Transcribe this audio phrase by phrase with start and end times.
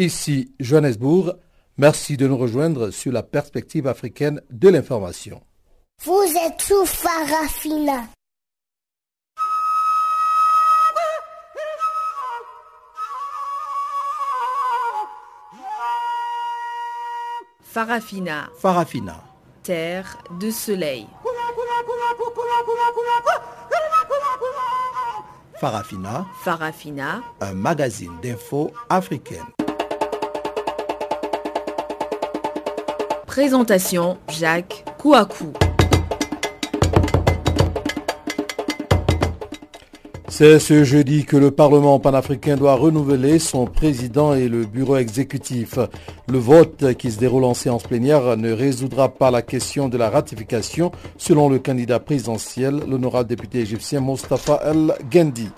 [0.00, 1.36] Ici Johannesburg.
[1.76, 5.42] Merci de nous rejoindre sur la perspective africaine de l'information.
[6.02, 8.04] Vous êtes sous Farafina.
[17.62, 18.48] Farafina.
[18.58, 19.22] Farafina.
[19.62, 21.06] Terre de soleil.
[25.60, 26.26] Farafina.
[26.42, 27.22] Farafina.
[27.42, 29.44] Un magazine d'infos africaine.
[33.30, 35.52] Présentation Jacques Kouakou.
[40.26, 45.78] C'est ce jeudi que le Parlement panafricain doit renouveler son président et le bureau exécutif.
[46.26, 50.10] Le vote qui se déroule en séance plénière ne résoudra pas la question de la
[50.10, 55.50] ratification selon le candidat présidentiel, l'honorable député égyptien Mustafa El Gendi.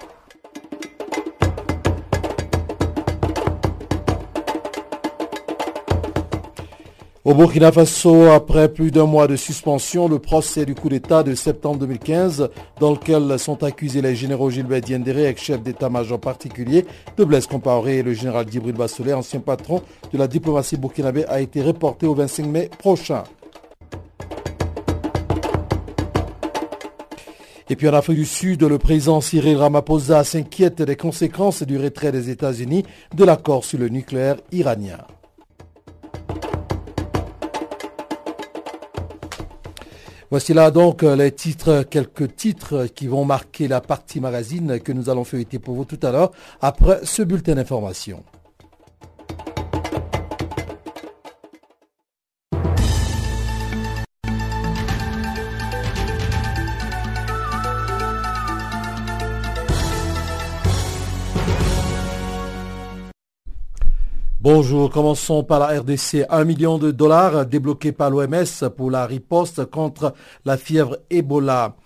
[7.25, 11.37] Au Burkina Faso, après plus d'un mois de suspension, le procès du coup d'État de
[11.37, 16.85] septembre 2015, dans lequel sont accusés les généraux Gilbert Diendéré, ex-chef d'état-major particulier
[17.17, 21.41] de Blaise Compaoré et le général Djibril Bassolé, ancien patron de la diplomatie burkinabé, a
[21.41, 23.23] été reporté au 25 mai prochain.
[27.71, 32.11] Et puis en Afrique du Sud, le président Cyril Ramaphosa s'inquiète des conséquences du retrait
[32.11, 32.85] des États-Unis
[33.15, 34.99] de l'accord sur le nucléaire iranien.
[40.33, 44.91] Voici là donc euh, les titres, quelques titres qui vont marquer la partie magazine que
[44.91, 48.25] nous allons feuilleter pour vous tout à l'heure après ce bulletin d'information.
[64.45, 66.27] Bonjour, commençons par la RDC.
[66.29, 71.77] Un million de dollars débloqués par l'OMS pour la riposte contre la fièvre Ebola.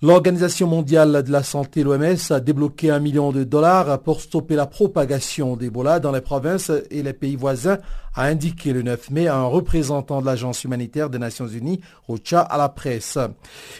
[0.00, 4.66] L'Organisation mondiale de la santé, l'OMS, a débloqué un million de dollars pour stopper la
[4.66, 7.78] propagation d'Ebola dans les provinces et les pays voisins,
[8.14, 12.58] a indiqué le 9 mai un représentant de l'Agence humanitaire des Nations Unies, OCHA, à
[12.58, 13.18] la presse.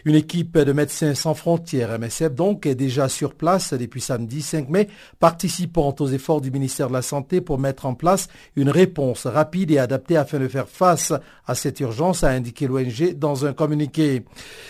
[0.05, 4.69] Une équipe de médecins sans frontières, MSF donc, est déjà sur place depuis samedi 5
[4.69, 4.89] mai,
[5.21, 9.71] participant aux efforts du ministère de la Santé pour mettre en place une réponse rapide
[9.71, 11.13] et adaptée afin de faire face
[11.47, 14.25] à cette urgence, a indiqué l'ONG dans un communiqué.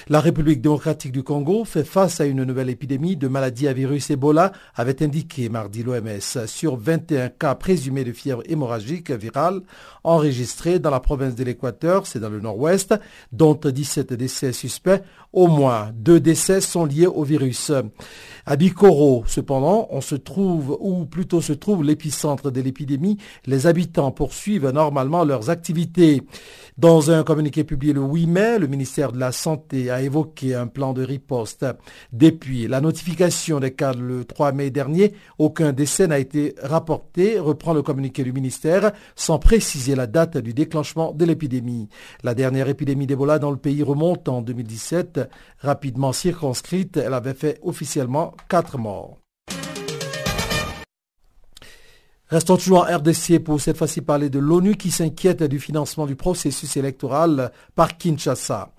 [0.08, 3.72] La République démocratique du Congo Congo fait face à une nouvelle épidémie de maladie à
[3.72, 6.46] virus Ebola, avait indiqué mardi l'OMS.
[6.46, 9.60] Sur 21 cas présumés de fièvre hémorragique virale
[10.02, 12.94] enregistrés dans la province de l'Équateur, c'est dans le nord-ouest,
[13.30, 15.00] dont 17 décès suspects,
[15.32, 17.70] au moins deux décès sont liés au virus.
[18.46, 23.18] À Bikoro, cependant, on se trouve, ou plutôt se trouve l'épicentre de l'épidémie.
[23.46, 26.22] Les habitants poursuivent normalement leurs activités.
[26.78, 30.66] Dans un communiqué publié le 8 mai, le ministère de la Santé a évoqué un
[30.66, 31.02] plan de
[32.12, 37.74] Depuis la notification des cas le 3 mai dernier, aucun décès n'a été rapporté, reprend
[37.74, 41.88] le communiqué du ministère, sans préciser la date du déclenchement de l'épidémie.
[42.22, 45.20] La dernière épidémie d'Ebola dans le pays remonte en 2017.
[45.60, 49.18] Rapidement circonscrite, elle avait fait officiellement quatre morts.
[52.30, 56.14] Restons toujours en RDC pour cette fois-ci parler de l'ONU qui s'inquiète du financement du
[56.14, 58.70] processus électoral par Kinshasa.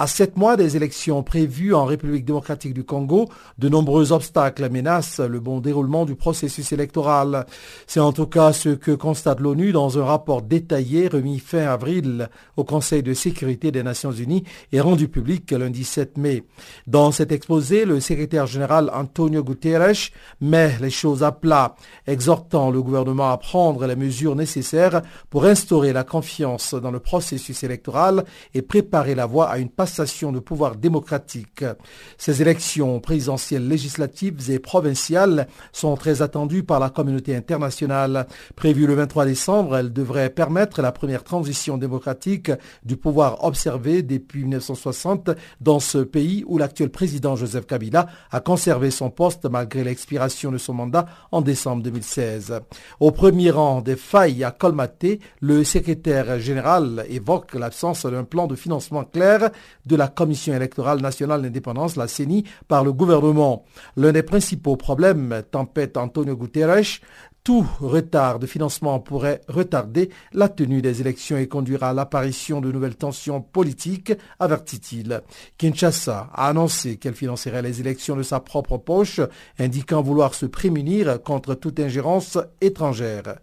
[0.00, 3.28] À sept mois des élections prévues en République démocratique du Congo,
[3.58, 7.46] de nombreux obstacles menacent le bon déroulement du processus électoral.
[7.88, 12.28] C'est en tout cas ce que constate l'ONU dans un rapport détaillé remis fin avril
[12.56, 16.44] au Conseil de sécurité des Nations Unies et rendu public lundi 7 mai.
[16.86, 21.74] Dans cet exposé, le secrétaire général Antonio Guterres met les choses à plat,
[22.06, 27.64] exhortant le gouvernement à prendre les mesures nécessaires pour instaurer la confiance dans le processus
[27.64, 31.64] électoral et préparer la voie à une de pouvoir démocratique.
[32.18, 38.26] Ces élections présidentielles, législatives et provinciales sont très attendues par la communauté internationale.
[38.54, 42.52] Prévues le 23 décembre, elles devraient permettre la première transition démocratique
[42.84, 45.30] du pouvoir observé depuis 1960
[45.60, 50.58] dans ce pays où l'actuel président Joseph Kabila a conservé son poste malgré l'expiration de
[50.58, 52.60] son mandat en décembre 2016.
[53.00, 58.54] Au premier rang des failles à colmater, le secrétaire général évoque l'absence d'un plan de
[58.54, 59.50] financement clair
[59.86, 63.64] de la Commission électorale nationale d'indépendance, la CENI, par le gouvernement.
[63.96, 67.00] L'un des principaux problèmes, tempête Antonio Guterres,
[67.48, 72.70] tout retard de financement pourrait retarder la tenue des élections et conduire à l'apparition de
[72.70, 75.22] nouvelles tensions politiques, avertit-il.
[75.56, 79.20] Kinshasa a annoncé qu'elle financerait les élections de sa propre poche,
[79.58, 83.38] indiquant vouloir se prémunir contre toute ingérence étrangère.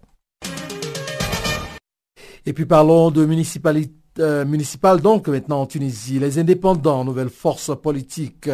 [2.45, 6.19] Et puis parlons de municipalité euh, municipale donc maintenant en Tunisie.
[6.19, 8.49] Les indépendants, nouvelle force politique.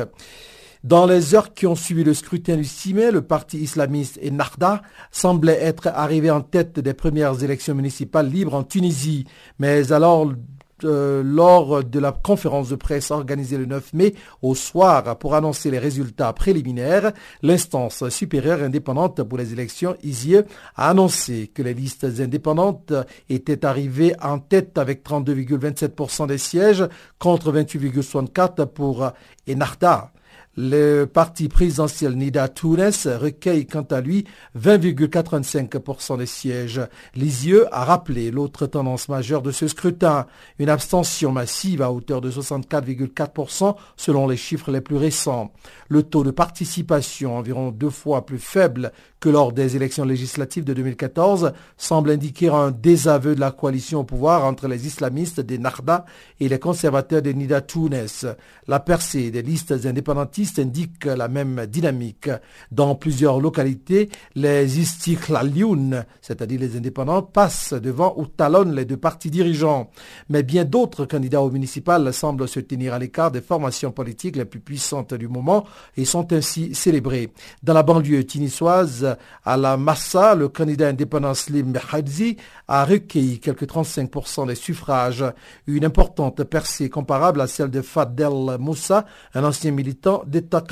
[0.84, 4.82] Dans les heures qui ont suivi le scrutin du 6 mai, le parti islamiste Ennahda
[5.12, 9.28] semblait être arrivé en tête des premières élections municipales libres en Tunisie.
[9.60, 10.34] Mais alors,
[10.84, 15.72] euh, lors de la conférence de presse organisée le 9 mai au soir pour annoncer
[15.72, 17.12] les résultats préliminaires,
[17.42, 20.38] l'instance supérieure indépendante pour les élections, ISIE,
[20.76, 22.94] a annoncé que les listes indépendantes
[23.30, 26.88] étaient arrivées en tête avec 32,27% des sièges
[27.20, 29.12] contre 28,64% pour
[29.50, 30.12] Enarda.
[30.58, 34.26] Le parti présidentiel Nida Tounes recueille quant à lui
[34.60, 36.82] 20,85% des sièges.
[37.16, 40.28] Lisieux a rappelé l'autre tendance majeure de ce scrutin,
[40.60, 45.54] une abstention massive à hauteur de 64,4% selon les chiffres les plus récents.
[45.88, 50.74] Le taux de participation, environ deux fois plus faible que lors des élections législatives de
[50.74, 56.06] 2014, semble indiquer un désaveu de la coalition au pouvoir entre les islamistes des Narda
[56.42, 58.08] et les conservateurs des Nida Tounes.
[58.68, 59.86] La percée des listes
[60.42, 62.30] indépendantistes indique la même dynamique.
[62.72, 69.30] Dans plusieurs localités, les Istiklalioun, c'est-à-dire les indépendants, passent devant ou talonnent les deux partis
[69.30, 69.90] dirigeants.
[70.30, 74.46] Mais bien d'autres candidats au municipal semblent se tenir à l'écart des formations politiques les
[74.46, 75.66] plus puissantes du moment
[75.98, 77.32] et sont ainsi célébrés.
[77.64, 83.66] Dans la banlieue tunisoise, à la Massa, le candidat indépendant Slim Hadzi a recueilli quelques
[83.66, 85.26] 35% des suffrages,
[85.68, 90.64] une importante percée comparable à celle de Fadel Moussa, un ancien militant d'État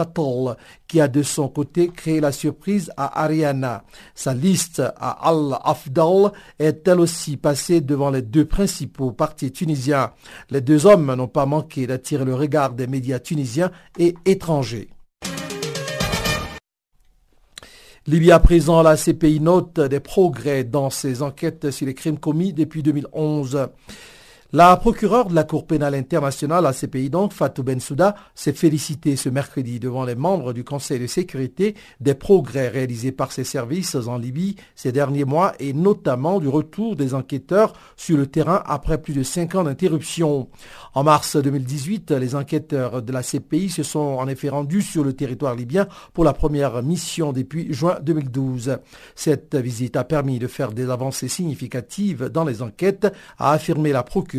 [0.87, 3.83] qui a de son côté créé la surprise à Ariana.
[4.15, 10.11] Sa liste à Al-Afdal est elle aussi passée devant les deux principaux partis tunisiens.
[10.49, 14.89] Les deux hommes n'ont pas manqué d'attirer le regard des médias tunisiens et étrangers.
[18.07, 22.53] Libye à présent, la CPI note des progrès dans ses enquêtes sur les crimes commis
[22.53, 23.67] depuis 2011.
[24.51, 29.15] La procureure de la Cour pénale internationale à ces pays donc, Fatou Bensouda, s'est félicitée
[29.15, 33.93] ce mercredi devant les membres du Conseil de sécurité des progrès réalisés par ses services
[33.93, 38.99] en Libye ces derniers mois et notamment du retour des enquêteurs sur le terrain après
[38.99, 40.49] plus de cinq ans d'interruption.
[40.95, 45.13] En mars 2018, les enquêteurs de la CPI se sont en effet rendus sur le
[45.13, 48.79] territoire libyen pour la première mission depuis juin 2012.
[49.13, 54.01] Cette visite a permis de faire des avancées significatives dans les enquêtes, a affirmé la
[54.01, 54.38] procureure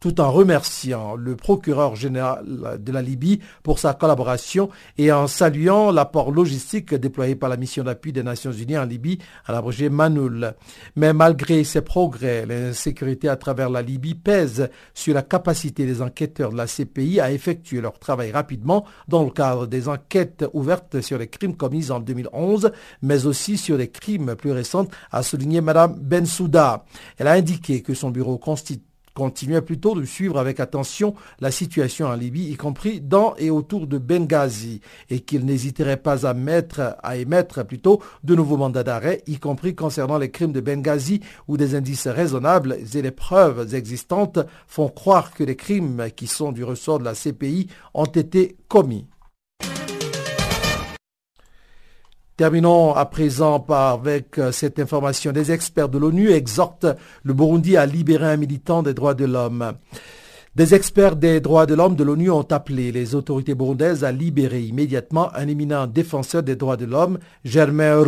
[0.00, 5.90] tout en remerciant le procureur général de la Libye pour sa collaboration et en saluant
[5.90, 10.54] l'apport logistique déployé par la mission d'appui des Nations Unies en Libye, à l'abrégé Manoul.
[10.96, 16.52] Mais malgré ces progrès, l'insécurité à travers la Libye pèse sur la capacité des enquêteurs
[16.52, 21.18] de la CPI à effectuer leur travail rapidement dans le cadre des enquêtes ouvertes sur
[21.18, 25.94] les crimes commis en 2011, mais aussi sur les crimes plus récents, a souligné Mme
[25.98, 26.84] Bensouda.
[27.16, 28.87] Elle a indiqué que son bureau constitue
[29.18, 33.88] continuait plutôt de suivre avec attention la situation en Libye, y compris dans et autour
[33.88, 34.80] de Benghazi,
[35.10, 39.74] et qu'il n'hésiterait pas à, mettre, à émettre plutôt de nouveaux mandats d'arrêt, y compris
[39.74, 44.38] concernant les crimes de Benghazi, où des indices raisonnables et les preuves existantes
[44.68, 49.08] font croire que les crimes qui sont du ressort de la CPI ont été commis.
[52.38, 55.32] Terminons à présent avec euh, cette information.
[55.32, 56.86] Des experts de l'ONU exhortent
[57.24, 59.72] le Burundi à libérer un militant des droits de l'homme.
[60.54, 64.62] Des experts des droits de l'homme de l'ONU ont appelé les autorités burundaises à libérer
[64.62, 68.00] immédiatement un éminent défenseur des droits de l'homme, Germain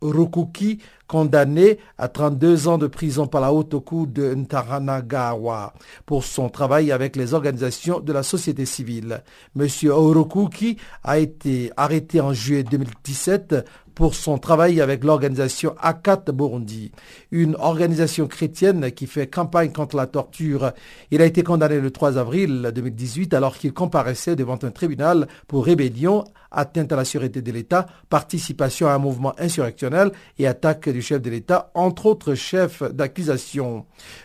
[0.00, 6.48] Rukuki, condamné à 32 ans de prison par la haute cour de Ntaranagawa pour son
[6.48, 9.22] travail avec les organisations de la société civile.
[9.54, 13.64] Monsieur Orokuki a été arrêté en juillet 2017
[13.96, 16.92] pour son travail avec l'organisation Akat Burundi,
[17.30, 20.72] une organisation chrétienne qui fait campagne contre la torture.
[21.10, 25.64] Il a été condamné le 3 avril 2018 alors qu'il comparaissait devant un tribunal pour
[25.64, 31.02] rébellion, atteinte à la sûreté de l'État, participation à un mouvement insurrectionnel et attaque du
[31.02, 33.84] chef de l'État, entre autres chefs d'accusation.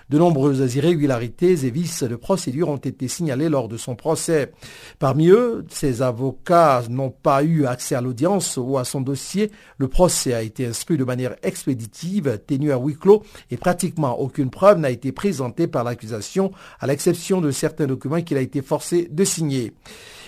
[0.10, 4.54] De nombreuses irrégularités et vices de procédure ont été signalés lors de son procès.
[4.98, 9.88] Parmi eux, ses avocats n'ont pas eu accès à l'audience ou à son dossier le
[9.88, 14.80] procès a été instruit de manière expéditive, tenu à huis clos, et pratiquement aucune preuve
[14.80, 19.24] n'a été présentée par l'accusation, à l'exception de certains documents qu'il a été forcé de
[19.24, 19.74] signer.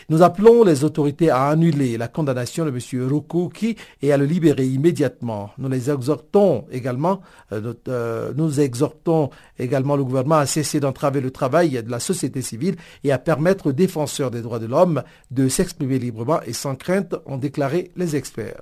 [0.10, 3.08] Nous appelons les autorités à annuler la condamnation de M.
[3.08, 5.52] Rukuki et à le libérer immédiatement.
[5.58, 11.32] Nous les exhortons également, euh, euh, nous exhortons également le gouvernement à cesser d'entraver le
[11.32, 15.48] travail de la société civile et à permettre aux défenseurs des droits de l'homme de
[15.48, 18.62] s'exprimer librement et sans crainte, ont déclaré les experts.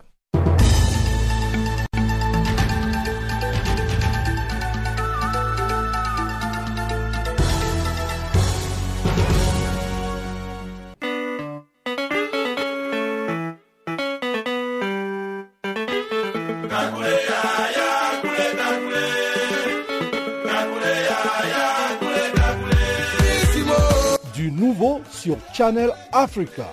[25.54, 26.72] Channel Africa.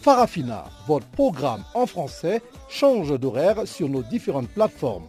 [0.00, 5.06] Farafina, votre programme en français, change d'horaire sur nos différentes plateformes.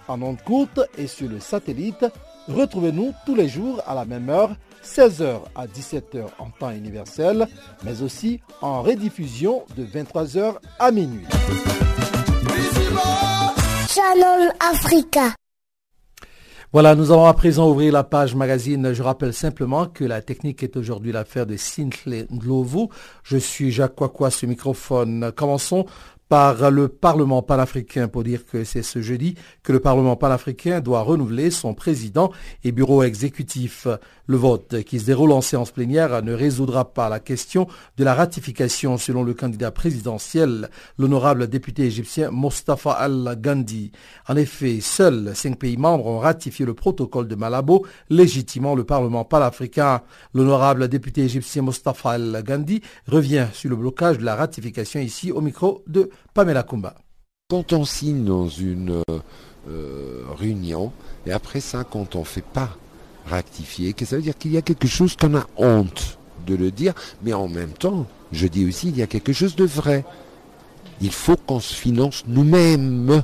[0.08, 2.04] En ondes courte et sur le satellite,
[2.48, 4.50] retrouvez-nous tous les jours à la même heure
[4.84, 7.48] 16h à 17h en temps universel,
[7.84, 11.26] mais aussi en rediffusion de 23h à minuit.
[13.88, 15.34] Channel Africa.
[16.74, 18.92] Voilà, nous allons à présent ouvrir la page magazine.
[18.92, 22.88] Je rappelle simplement que la technique est aujourd'hui l'affaire de Sintley Ndlovu.
[23.22, 25.30] Je suis Jacques Kwakwa, ce microphone.
[25.36, 25.86] Commençons
[26.34, 31.02] par le Parlement panafricain pour dire que c'est ce jeudi que le Parlement panafricain doit
[31.02, 32.32] renouveler son président
[32.64, 33.86] et bureau exécutif.
[34.26, 37.66] Le vote qui se déroule en séance plénière ne résoudra pas la question
[37.98, 43.92] de la ratification selon le candidat présidentiel, l'honorable député égyptien Mostafa Al-Gandhi.
[44.26, 49.24] En effet, seuls cinq pays membres ont ratifié le protocole de Malabo, légitimant le Parlement
[49.26, 50.00] panafricain.
[50.32, 55.82] L'honorable député égyptien Mostafa Al-Gandhi revient sur le blocage de la ratification ici au micro
[55.86, 56.94] de Pamela Kumba.
[57.50, 59.02] Quand on signe dans une
[59.68, 60.92] euh, réunion,
[61.26, 62.70] et après ça, quand on ne fait pas
[63.26, 66.70] rectifier, que ça veut dire qu'il y a quelque chose qu'on a honte de le
[66.70, 70.04] dire, mais en même temps, je dis aussi, il y a quelque chose de vrai.
[71.00, 73.22] Il faut qu'on se finance nous-mêmes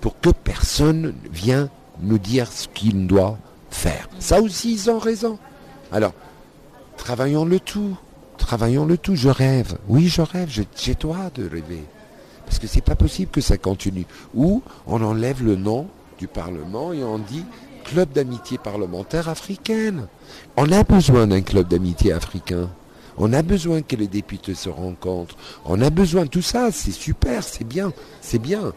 [0.00, 1.68] pour que personne vienne
[2.00, 3.38] nous dire ce qu'il doit
[3.70, 4.08] faire.
[4.18, 5.38] Ça aussi, ils ont raison.
[5.92, 6.12] Alors,
[6.96, 7.96] travaillons le tout.
[8.36, 9.16] Travaillons le tout.
[9.16, 9.76] Je rêve.
[9.88, 10.50] Oui, je rêve.
[10.76, 11.84] J'ai droit de rêver.
[12.46, 14.06] Parce que c'est pas possible que ça continue.
[14.34, 17.44] Ou on enlève le nom du Parlement et on dit
[17.90, 20.08] club d'amitié parlementaire africaine.
[20.56, 22.68] On a besoin d'un club d'amitié africain.
[23.16, 25.36] On a besoin que les députés se rencontrent.
[25.64, 26.70] On a besoin de tout ça.
[26.70, 28.72] C'est super, c'est bien, c'est bien.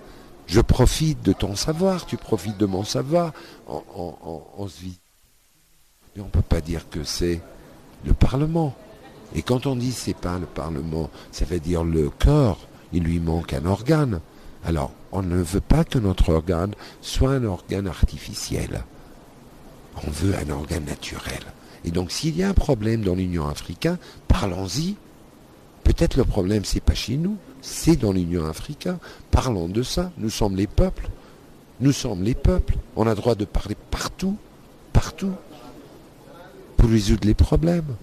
[0.48, 3.34] Je profite de ton savoir, tu profites de mon savoir.
[3.68, 5.00] On, se vit.
[6.18, 7.42] On ne peut pas dire que c'est
[8.06, 8.74] le Parlement.
[9.36, 12.60] Et quand on dit c'est pas le Parlement, ça veut dire le corps.
[12.94, 14.22] Il lui manque un organe.
[14.64, 18.84] Alors, on ne veut pas que notre organe soit un organe artificiel.
[20.06, 21.42] On veut un organe naturel.
[21.84, 24.96] Et donc s'il y a un problème dans l'Union africaine, parlons-y.
[25.84, 28.98] Peut-être le problème c'est pas chez nous, c'est dans l'Union africaine.
[29.32, 30.12] Parlons de ça.
[30.18, 31.10] Nous sommes les peuples.
[31.80, 32.76] Nous sommes les peuples.
[32.96, 34.38] On a droit de parler partout,
[34.94, 35.34] partout,
[36.78, 37.96] pour résoudre les problèmes.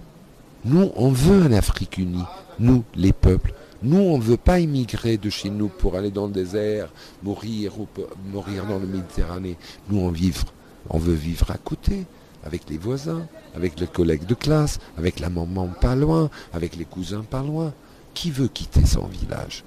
[0.65, 2.23] Nous, on veut un Afrique unie.
[2.59, 3.53] Nous, les peuples.
[3.81, 6.91] Nous, on ne veut pas immigrer de chez nous pour aller dans le désert,
[7.23, 7.87] mourir ou
[8.33, 9.55] mourir dans la Méditerranée.
[9.89, 10.43] Nous, on vivre
[10.89, 12.05] on veut vivre à côté,
[12.43, 16.85] avec les voisins, avec les collègues de classe, avec la maman pas loin, avec les
[16.85, 17.73] cousins pas loin.
[18.13, 19.63] Qui veut quitter son village?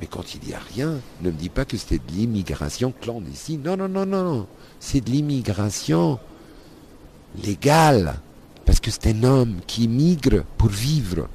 [0.00, 3.62] Mais quand il n'y a rien, ne me dis pas que c'était de l'immigration clandestine.
[3.62, 4.46] Non, non, non, non.
[4.80, 6.18] C'est de l'immigration
[7.44, 8.18] légale.
[8.64, 11.28] Parce que c'est un homme qui migre pour vivre.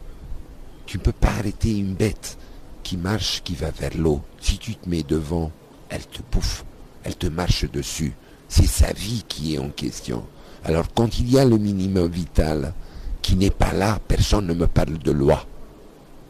[0.86, 2.38] Tu ne peux pas arrêter une bête
[2.82, 4.22] qui marche, qui va vers l'eau.
[4.40, 5.52] Si tu te mets devant,
[5.90, 6.66] elle te bouffe.
[7.04, 8.14] Elle te marche dessus.
[8.58, 10.24] C'est sa vie qui est en question.
[10.64, 12.74] Alors quand il y a le minimum vital
[13.22, 15.46] qui n'est pas là, personne ne me parle de loi.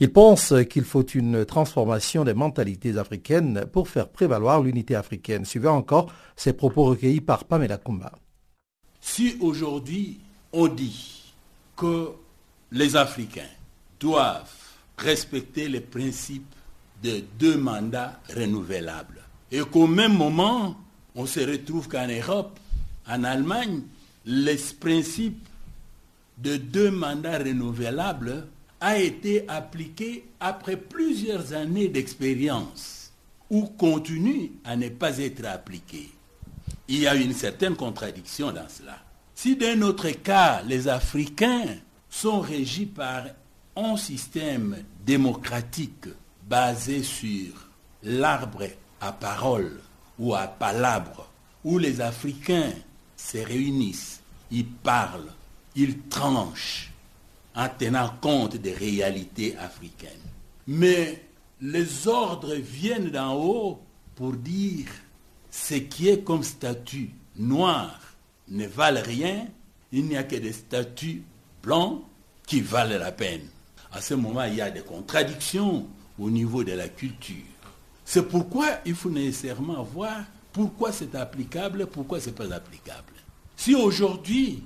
[0.00, 5.44] Il pense qu'il faut une transformation des mentalités africaines pour faire prévaloir l'unité africaine.
[5.44, 8.12] Suivez encore ces propos recueillis par Pamela Kumba.
[9.00, 10.20] Si aujourd'hui
[10.52, 11.34] on dit
[11.76, 12.10] que
[12.72, 13.42] les Africains
[14.00, 14.50] doivent
[14.96, 16.54] respecter les principes
[17.02, 20.76] de deux mandats renouvelables et qu'au même moment
[21.14, 22.58] on se retrouve qu'en Europe,
[23.08, 23.82] en Allemagne,
[24.30, 25.48] le principe
[26.36, 28.46] de deux mandats renouvelables
[28.78, 33.10] a été appliqué après plusieurs années d'expérience
[33.48, 36.10] ou continue à ne pas être appliqué.
[36.88, 38.98] Il y a une certaine contradiction dans cela.
[39.34, 41.76] Si d'un autre cas, les Africains
[42.10, 43.24] sont régis par
[43.76, 46.06] un système démocratique
[46.46, 47.70] basé sur
[48.02, 48.64] l'arbre
[49.00, 49.80] à parole
[50.18, 51.30] ou à palabre,
[51.64, 52.72] où les Africains
[53.18, 54.17] se réunissent,
[54.50, 55.32] ils parlent,
[55.74, 56.92] ils tranchent
[57.54, 60.10] en tenant compte des réalités africaines.
[60.66, 61.24] Mais
[61.60, 63.80] les ordres viennent d'en haut
[64.14, 64.88] pour dire
[65.50, 68.00] ce qui est comme statut noir
[68.48, 69.46] ne valent rien,
[69.92, 71.22] il n'y a que des statuts
[71.62, 72.02] blancs
[72.46, 73.46] qui valent la peine.
[73.92, 75.86] À ce moment, il y a des contradictions
[76.18, 77.36] au niveau de la culture.
[78.04, 83.12] C'est pourquoi il faut nécessairement voir pourquoi c'est applicable, pourquoi ce n'est pas applicable.
[83.58, 84.62] Si aujourd'hui,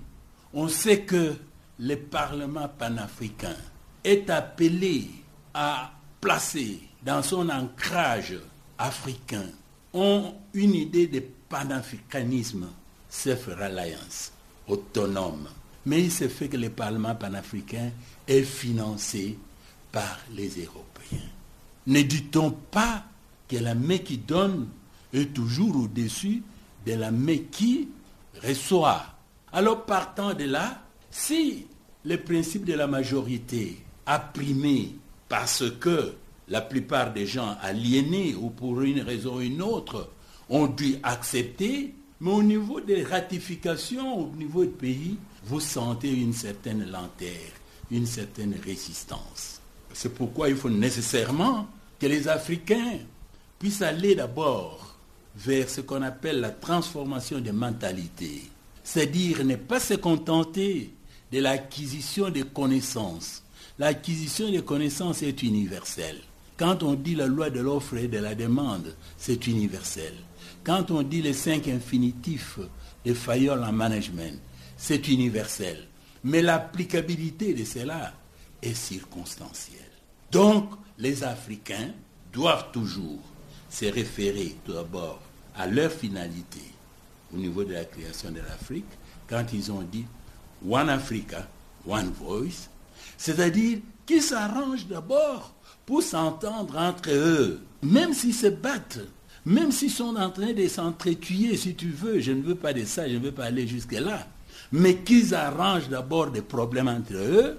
[0.52, 1.34] on sait que
[1.78, 3.56] le Parlement panafricain
[4.04, 5.08] est appelé
[5.54, 8.38] à placer dans son ancrage
[8.76, 9.46] africain
[9.94, 12.68] une idée de panafricanisme,
[13.08, 14.30] self-reliance,
[14.68, 15.48] autonome.
[15.86, 17.90] Mais il se fait que le Parlement panafricain
[18.28, 19.38] est financé
[19.90, 21.30] par les Européens.
[21.86, 23.04] Ne dit-on pas
[23.48, 24.68] que la main qui donne
[25.14, 26.42] est toujours au-dessus
[26.86, 27.88] de la main qui
[28.42, 29.02] reçoit.
[29.52, 31.66] Alors partant de là, si
[32.04, 34.94] le principe de la majorité a primé
[35.28, 36.14] parce que
[36.48, 40.10] la plupart des gens aliénés ou pour une raison ou une autre
[40.48, 46.32] ont dû accepter, mais au niveau des ratifications, au niveau du pays, vous sentez une
[46.32, 47.50] certaine lenteur,
[47.90, 49.60] une certaine résistance.
[49.92, 51.66] C'est pourquoi il faut nécessairement
[51.98, 52.98] que les Africains
[53.58, 54.91] puissent aller d'abord
[55.36, 58.42] vers ce qu'on appelle la transformation des mentalités.
[58.84, 60.92] C'est-à-dire ne pas se contenter
[61.30, 63.42] de l'acquisition des connaissances.
[63.78, 66.20] L'acquisition des connaissances est universelle.
[66.56, 70.14] Quand on dit la loi de l'offre et de la demande, c'est universel.
[70.62, 72.58] Quand on dit les cinq infinitifs
[73.04, 74.38] de Fayol en management,
[74.76, 75.88] c'est universel.
[76.24, 78.12] Mais l'applicabilité de cela
[78.62, 79.78] est circonstancielle.
[80.30, 81.90] Donc, les Africains
[82.32, 83.18] doivent toujours
[83.72, 85.20] se référer tout d'abord
[85.56, 86.60] à leur finalité
[87.34, 88.84] au niveau de la création de l'Afrique
[89.28, 90.04] quand ils ont dit
[90.68, 91.48] One Africa,
[91.88, 92.68] One Voice,
[93.16, 95.54] c'est-à-dire qu'ils s'arrangent d'abord
[95.86, 99.00] pour s'entendre entre eux, même s'ils se battent,
[99.46, 102.84] même s'ils sont en train de s'entretuer, si tu veux, je ne veux pas de
[102.84, 104.28] ça, je ne veux pas aller jusque-là,
[104.70, 107.58] mais qu'ils arrangent d'abord des problèmes entre eux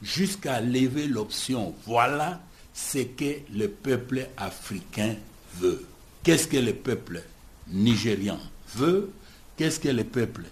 [0.00, 1.74] jusqu'à lever l'option.
[1.84, 2.40] Voilà
[2.72, 5.16] ce que le peuple africain
[5.56, 5.84] veut.
[6.22, 7.22] Qu'est-ce que le peuple
[7.68, 8.38] nigérian
[8.74, 9.10] veut?
[9.56, 10.44] Qu'est-ce que le peuple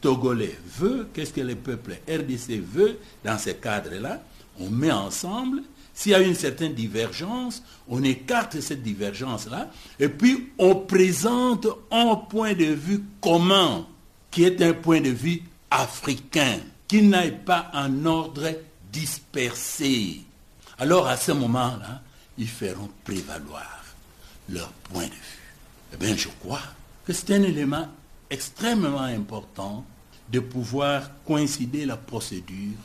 [0.00, 1.08] togolais veut?
[1.14, 2.98] Qu'est-ce que le peuple RDC veut?
[3.24, 4.22] Dans ce cadre-là
[4.58, 5.62] On met ensemble
[5.94, 12.16] s'il y a une certaine divergence, on écarte cette divergence-là, et puis on présente un
[12.16, 13.86] point de vue commun,
[14.30, 18.54] qui est un point de vue africain, qui n'aille pas en ordre
[18.90, 20.22] dispersé.
[20.78, 22.00] Alors à ce moment-là,
[22.38, 23.81] ils feront prévaloir
[24.52, 25.42] leur point de vue.
[25.92, 26.62] Eh bien, je crois
[27.04, 27.88] que c'est un élément
[28.30, 29.84] extrêmement important
[30.30, 32.78] de pouvoir coïncider la procédure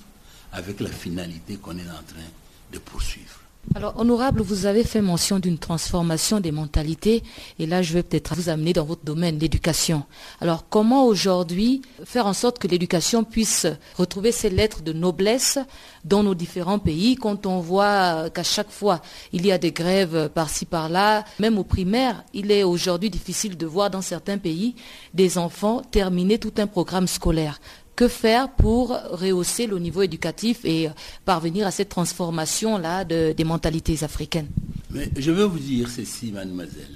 [0.51, 2.29] avec la finalité qu'on est en train
[2.71, 3.39] de poursuivre.
[3.75, 7.21] Alors, honorable, vous avez fait mention d'une transformation des mentalités,
[7.59, 10.03] et là, je vais peut-être vous amener dans votre domaine, l'éducation.
[10.41, 15.59] Alors, comment aujourd'hui faire en sorte que l'éducation puisse retrouver ses lettres de noblesse
[16.05, 19.01] dans nos différents pays, quand on voit qu'à chaque fois,
[19.33, 23.65] il y a des grèves par-ci, par-là, même au primaire, il est aujourd'hui difficile de
[23.65, 24.75] voir dans certains pays
[25.13, 27.59] des enfants terminer tout un programme scolaire.
[27.97, 30.87] Que faire pour rehausser le niveau éducatif et
[31.25, 34.49] parvenir à cette transformation-là de, des mentalités africaines?
[34.93, 36.95] Je veux vous dire ceci, mademoiselle,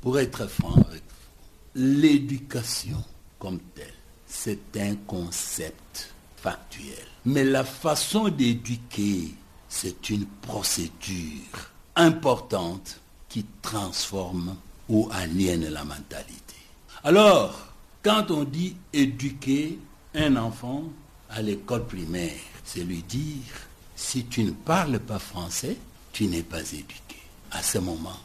[0.00, 1.82] pour être franc avec vous.
[1.82, 3.04] L'éducation
[3.38, 3.92] comme telle,
[4.26, 7.04] c'est un concept factuel.
[7.26, 9.34] Mais la façon d'éduquer,
[9.68, 14.56] c'est une procédure importante qui transforme
[14.88, 16.56] ou aliène la mentalité.
[17.04, 19.78] Alors, quand on dit éduquer,
[20.14, 20.84] un enfant
[21.30, 22.30] à l'école primaire,
[22.64, 23.54] c'est lui dire,
[23.96, 25.76] si tu ne parles pas français,
[26.12, 27.16] tu n'es pas éduqué.
[27.50, 28.18] À ce moment,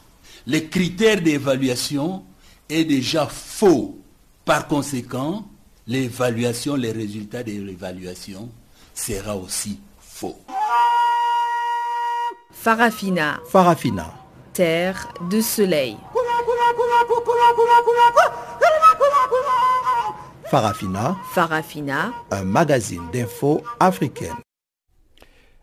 [0.46, 2.24] les critères d'évaluation
[2.68, 3.98] est déjà faux.
[4.44, 5.46] Par conséquent,
[5.86, 8.48] l'évaluation, les résultats de l'évaluation
[8.94, 10.38] sera aussi faux.
[12.52, 14.12] Farafina, Farafina.
[14.52, 15.96] terre de soleil.
[20.50, 24.36] Farafina, Farafina, un magazine d'infos africaine.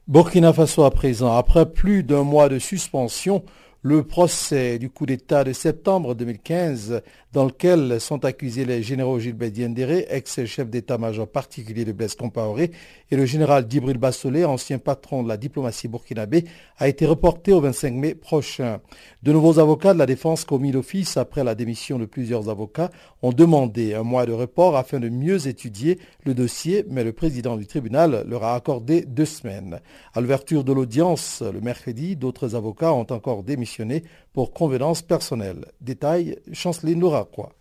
[0.07, 3.43] Burkina Faso à présent, après plus d'un mois de suspension,
[3.85, 9.51] le procès du coup d'État de septembre 2015 dans lequel sont accusés les généraux Gilbert
[9.51, 12.71] Diendéré, ex-chef d'état-major particulier de Blaise Compaoré,
[13.11, 16.45] et le général Dibril Bassolé, ancien patron de la diplomatie burkinabé,
[16.77, 18.79] a été reporté au 25 mai prochain.
[19.21, 22.89] De nouveaux avocats de la défense commis d'office après la démission de plusieurs avocats
[23.21, 27.57] ont demandé un mois de report afin de mieux étudier le dossier, mais le président
[27.57, 29.81] du tribunal leur a accordé deux semaines.
[30.13, 33.74] À l'ouverture de l'audience le mercredi, d'autres avocats ont encore démissionné
[34.33, 35.65] pour convenance personnelle.
[35.81, 36.37] Détail,
[36.83, 37.53] Nouraquois.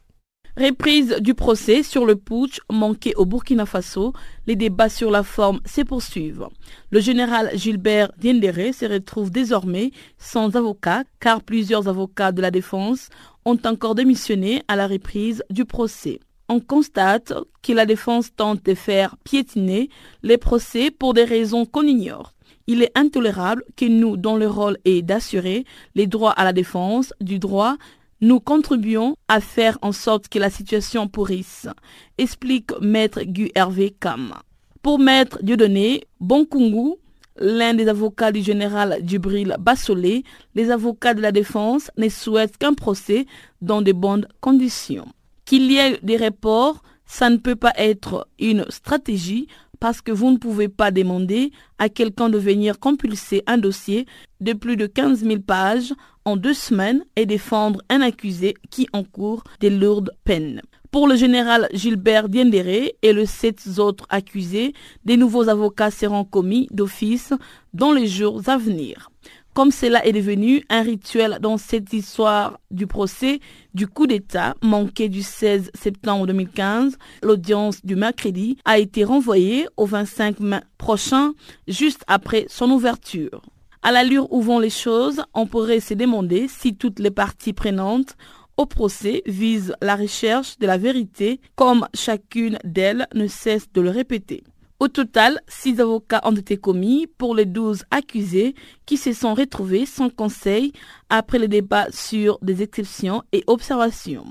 [0.56, 4.12] Reprise du procès sur le putsch manqué au Burkina Faso,
[4.46, 6.46] les débats sur la forme se poursuivent.
[6.90, 13.08] Le général Gilbert Diendéré se retrouve désormais sans avocat car plusieurs avocats de la défense
[13.44, 16.20] ont encore démissionné à la reprise du procès.
[16.48, 19.88] On constate que la défense tente de faire piétiner
[20.22, 22.33] les procès pour des raisons qu'on ignore.
[22.66, 27.12] Il est intolérable que nous, dont le rôle est d'assurer les droits à la défense
[27.20, 27.76] du droit,
[28.20, 31.68] nous contribuons à faire en sorte que la situation pourrisse,
[32.16, 34.34] explique Maître Guy Hervé Kam.
[34.82, 36.94] Pour Maître Dieudonné Bonkungu,
[37.36, 40.24] l'un des avocats du général Djibril Bassolé,
[40.54, 43.26] les avocats de la défense ne souhaitent qu'un procès
[43.60, 45.08] dans de bonnes conditions.
[45.44, 49.48] Qu'il y ait des reports, ça ne peut pas être une stratégie
[49.84, 54.06] parce que vous ne pouvez pas demander à quelqu'un de venir compulser un dossier
[54.40, 55.92] de plus de 15 000 pages
[56.24, 60.62] en deux semaines et défendre un accusé qui encourt des lourdes peines.
[60.90, 64.72] Pour le général Gilbert Diendéré et les sept autres accusés,
[65.04, 67.34] des nouveaux avocats seront commis d'office
[67.74, 69.10] dans les jours à venir.
[69.54, 73.38] Comme cela est devenu un rituel dans cette histoire du procès
[73.72, 79.86] du coup d'État manqué du 16 septembre 2015, l'audience du mercredi a été renvoyée au
[79.86, 81.34] 25 mai prochain,
[81.68, 83.42] juste après son ouverture.
[83.82, 88.16] À l'allure où vont les choses, on pourrait se demander si toutes les parties prenantes
[88.56, 93.90] au procès visent la recherche de la vérité, comme chacune d'elles ne cesse de le
[93.90, 94.42] répéter.
[94.80, 98.54] Au total, six avocats ont été commis pour les douze accusés
[98.86, 100.72] qui se sont retrouvés sans conseil
[101.08, 104.26] après le débat sur des exceptions et observations.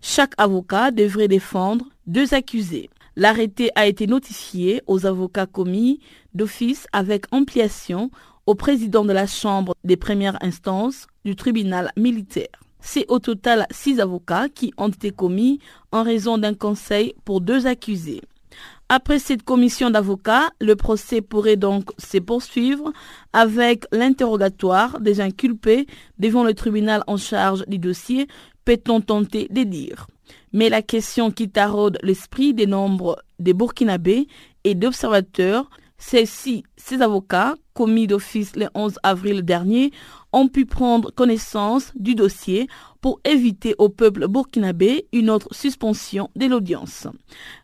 [0.00, 2.90] Chaque avocat devrait défendre deux accusés.
[3.16, 5.98] L'arrêté a été notifié aux avocats commis
[6.32, 8.12] d'office avec ampliation
[8.46, 12.46] au président de la Chambre des premières instances du tribunal militaire.
[12.80, 15.58] C'est au total six avocats qui ont été commis
[15.90, 18.22] en raison d'un conseil pour deux accusés.
[18.90, 22.90] Après cette commission d'avocats, le procès pourrait donc se poursuivre
[23.34, 25.86] avec l'interrogatoire des inculpés
[26.18, 28.28] devant le tribunal en charge du dossier,
[28.64, 30.06] peut-on tenter de dire.
[30.54, 34.26] Mais la question qui taraude l'esprit des nombres des Burkinabés
[34.64, 39.92] et d'observateurs, c'est si ces avocats, commis d'office le 11 avril dernier,
[40.32, 42.68] ont pu prendre connaissance du dossier
[43.00, 47.06] pour éviter au peuple burkinabé une autre suspension de l'audience.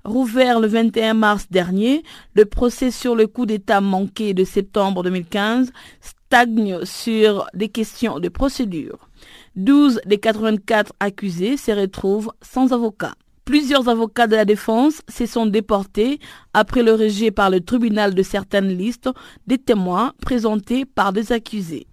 [0.05, 2.03] Rouvert le 21 mars dernier,
[2.35, 8.29] le procès sur le coup d'État manqué de septembre 2015 stagne sur des questions de
[8.29, 9.09] procédure.
[9.57, 13.15] 12 des 84 accusés se retrouvent sans avocat.
[13.45, 16.19] Plusieurs avocats de la défense se sont déportés
[16.55, 19.11] après le rejet par le tribunal de certaines listes
[19.47, 21.87] des témoins présentés par des accusés.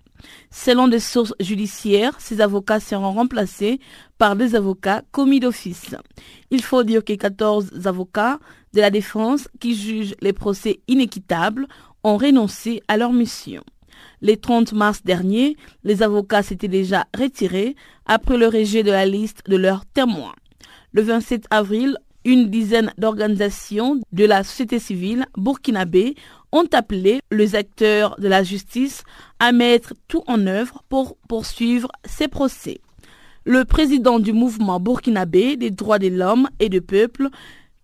[0.49, 3.79] Selon des sources judiciaires, ces avocats seront remplacés
[4.17, 5.95] par des avocats commis d'office.
[6.49, 8.39] Il faut dire que 14 avocats
[8.73, 11.67] de la défense qui jugent les procès inéquitables
[12.03, 13.63] ont renoncé à leur mission.
[14.21, 19.49] Le 30 mars dernier, les avocats s'étaient déjà retirés après le rejet de la liste
[19.49, 20.35] de leurs témoins.
[20.91, 26.15] Le 27 avril, une dizaine d'organisations de la société civile burkinabé
[26.51, 29.03] ont appelé les acteurs de la justice
[29.39, 32.81] à mettre tout en œuvre pour poursuivre ces procès.
[33.43, 37.29] Le président du mouvement burkinabé des droits de l'homme et du peuple,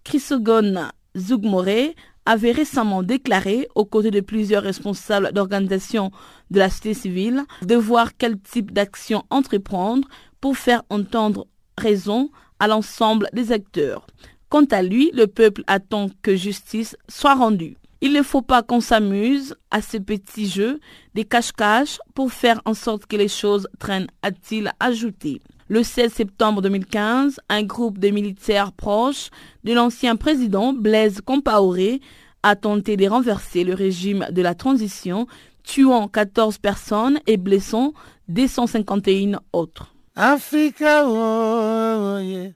[0.03, 1.93] Chrysogon Zougmore,
[2.27, 6.11] avait récemment déclaré, aux côtés de plusieurs responsables d'organisations
[6.51, 10.07] de la société civile, de voir quel type d'action entreprendre
[10.41, 11.47] pour faire entendre
[11.77, 14.07] raison à l'ensemble des acteurs.
[14.49, 17.77] Quant à lui, le peuple attend que justice soit rendue.
[17.99, 20.79] Il ne faut pas qu'on s'amuse à ces petits jeux,
[21.15, 25.41] des cache-cache, pour faire en sorte que les choses traînent, a-t-il ajouté.
[25.67, 29.31] Le 16 septembre 2015, un groupe de militaires proches
[29.63, 31.99] de l'ancien président Blaise Compaoré
[32.43, 35.27] a tenté de renverser le régime de la transition,
[35.63, 37.93] tuant 14 personnes et blessant
[38.29, 39.93] 251 autres.
[40.19, 42.49] Africa, oh, yeah.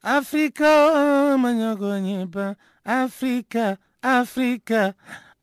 [0.00, 4.94] Africa, oh, Africa, Africa,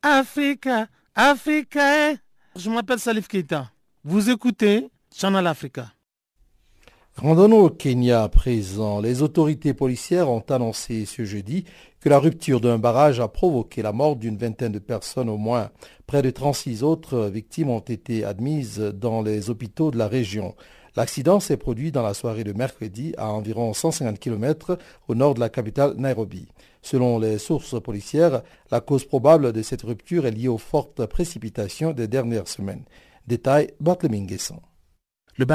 [0.01, 2.15] Africa, Africa.
[2.55, 3.69] Je m'appelle Salif Keita.
[4.05, 5.87] Vous écoutez Channel Africa.
[7.17, 9.01] Rendons-nous au Kenya à présent.
[9.01, 11.65] Les autorités policières ont annoncé ce jeudi
[11.99, 15.71] que la rupture d'un barrage a provoqué la mort d'une vingtaine de personnes au moins.
[16.05, 20.55] Près de 36 autres victimes ont été admises dans les hôpitaux de la région.
[20.97, 25.39] L'accident s'est produit dans la soirée de mercredi à environ 150 km au nord de
[25.39, 26.47] la capitale Nairobi.
[26.81, 31.91] Selon les sources policières, la cause probable de cette rupture est liée aux fortes précipitations
[31.91, 32.83] des dernières semaines.
[33.27, 34.35] Détail Bartleming
[35.37, 35.45] Le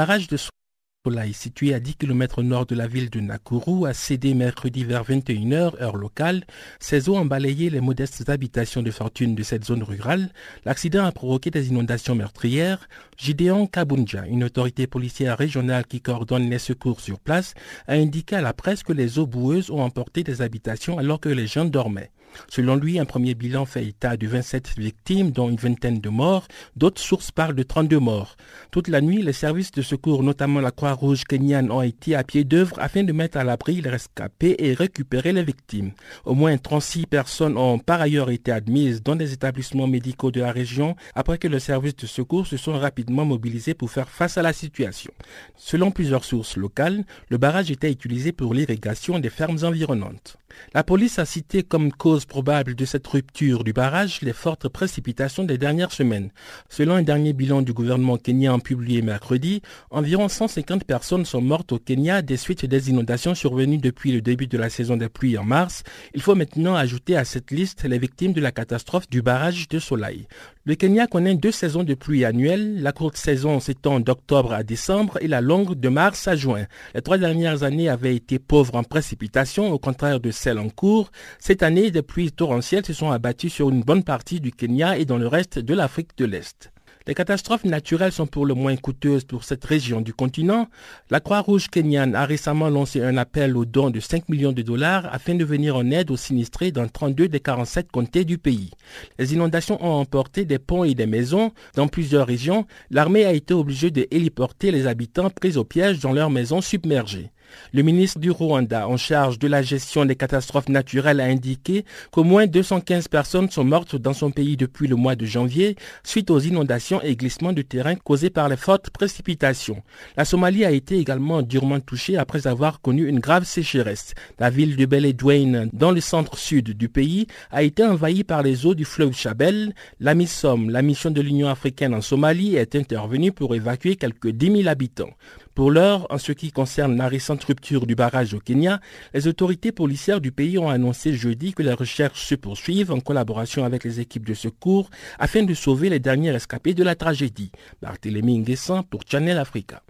[1.05, 5.03] Soleil, situé à 10 km nord de la ville de Nakuru, a cédé mercredi vers
[5.03, 6.45] 21h, heure locale.
[6.79, 10.31] Ces eaux ont balayé les modestes habitations de fortune de cette zone rurale.
[10.63, 12.87] L'accident a provoqué des inondations meurtrières.
[13.17, 17.53] Gideon Kabunja, une autorité policière régionale qui coordonne les secours sur place,
[17.85, 21.27] a indiqué à la presse que les eaux boueuses ont emporté des habitations alors que
[21.27, 22.11] les gens dormaient.
[22.49, 26.47] Selon lui, un premier bilan fait état de 27 victimes, dont une vingtaine de morts.
[26.75, 28.35] D'autres sources parlent de 32 morts.
[28.71, 32.43] Toute la nuit, les services de secours, notamment la Croix-Rouge kenyane, ont été à pied
[32.43, 35.91] d'œuvre afin de mettre à l'abri les rescapés et récupérer les victimes.
[36.25, 40.51] Au moins 36 personnes ont par ailleurs été admises dans des établissements médicaux de la
[40.51, 44.41] région après que les services de secours se sont rapidement mobilisés pour faire face à
[44.41, 45.11] la situation.
[45.55, 50.37] Selon plusieurs sources locales, le barrage était utilisé pour l'irrigation des fermes environnantes.
[50.73, 55.43] La police a cité comme cause probable de cette rupture du barrage les fortes précipitations
[55.43, 56.31] des dernières semaines.
[56.69, 59.61] Selon un dernier bilan du gouvernement kenyan publié mercredi,
[59.91, 64.47] environ 150 personnes sont mortes au Kenya des suites des inondations survenues depuis le début
[64.47, 65.83] de la saison des pluies en mars.
[66.13, 69.79] Il faut maintenant ajouter à cette liste les victimes de la catastrophe du barrage de
[69.79, 70.27] Soleil.
[70.65, 72.81] Le Kenya connaît deux saisons de pluie annuelles.
[72.81, 76.67] La courte saison s'étend d'octobre à décembre et la longue de mars à juin.
[76.95, 81.11] Les trois dernières années avaient été pauvres en précipitations, au contraire de celles en cours.
[81.37, 85.03] Cette année, des pluies torrentielles se sont abattues sur une bonne partie du Kenya et
[85.03, 86.72] dans le reste de l'Afrique de l'Est.
[87.05, 90.69] Les catastrophes naturelles sont pour le moins coûteuses pour cette région du continent.
[91.09, 95.13] La Croix-Rouge kenyane a récemment lancé un appel aux dons de 5 millions de dollars
[95.13, 98.71] afin de venir en aide aux sinistrés dans 32 des 47 comtés du pays.
[99.19, 101.51] Les inondations ont emporté des ponts et des maisons.
[101.75, 106.13] Dans plusieurs régions, l'armée a été obligée de héliporter les habitants pris au piège dans
[106.13, 107.32] leurs maisons submergées.
[107.73, 112.23] Le ministre du Rwanda en charge de la gestion des catastrophes naturelles a indiqué qu'au
[112.23, 116.39] moins 215 personnes sont mortes dans son pays depuis le mois de janvier suite aux
[116.39, 119.81] inondations et glissements de terrain causés par les fortes précipitations.
[120.17, 124.13] La Somalie a été également durement touchée après avoir connu une grave sécheresse.
[124.39, 128.75] La ville de Beledweyne, dans le centre-sud du pays, a été envahie par les eaux
[128.75, 129.73] du fleuve Chabel.
[129.99, 134.57] La MISOM, la mission de l'Union africaine en Somalie, est intervenue pour évacuer quelques 10
[134.63, 135.11] 000 habitants.
[135.55, 138.81] Pour l'heure, en ce qui concerne la récente rupture du barrage au Kenya,
[139.13, 143.63] les autorités policières du pays ont annoncé jeudi que les recherches se poursuivent en collaboration
[143.63, 144.89] avec les équipes de secours
[145.19, 147.51] afin de sauver les derniers rescapés de la tragédie.
[147.83, 149.83] Barthélémy Nguessan pour Channel Africa.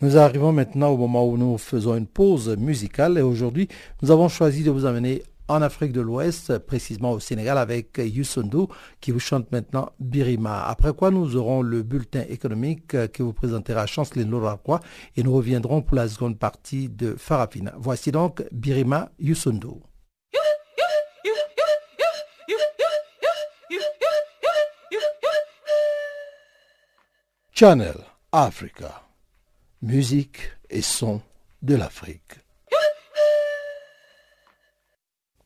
[0.02, 3.68] Nous arrivons maintenant au moment où nous faisons une pause musicale et aujourd'hui
[4.02, 8.66] nous avons choisi de vous amener en Afrique de l'Ouest, précisément au Sénégal, avec Yusundu
[9.00, 10.64] qui vous chante maintenant Birima.
[10.64, 14.80] Après quoi, nous aurons le bulletin économique que vous présentera Chanceline Louraquois
[15.16, 17.74] et nous reviendrons pour la seconde partie de Farafina.
[17.78, 19.68] Voici donc Birima Yusundu.
[27.58, 27.96] Channel
[28.32, 29.02] Africa.
[29.80, 31.22] Musique et son
[31.62, 32.45] de l'Afrique.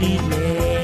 [0.00, 0.77] Lily May.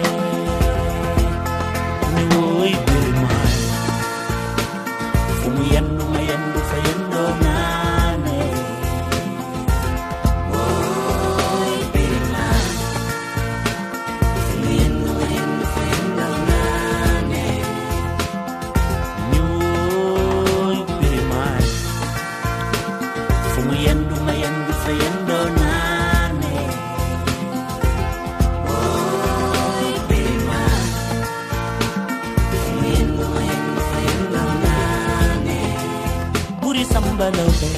[37.24, 37.70] samba lobe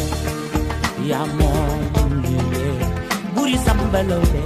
[1.09, 2.23] ya mom
[3.35, 4.43] buri sambalobe,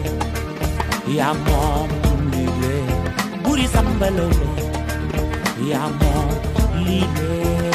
[1.16, 1.88] ya mom
[3.44, 4.48] buri sambalobe,
[5.70, 7.69] ya mom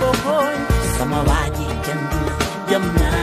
[0.00, 0.56] ko ko hoy
[0.96, 1.66] sa mawagi
[2.68, 3.21] jambula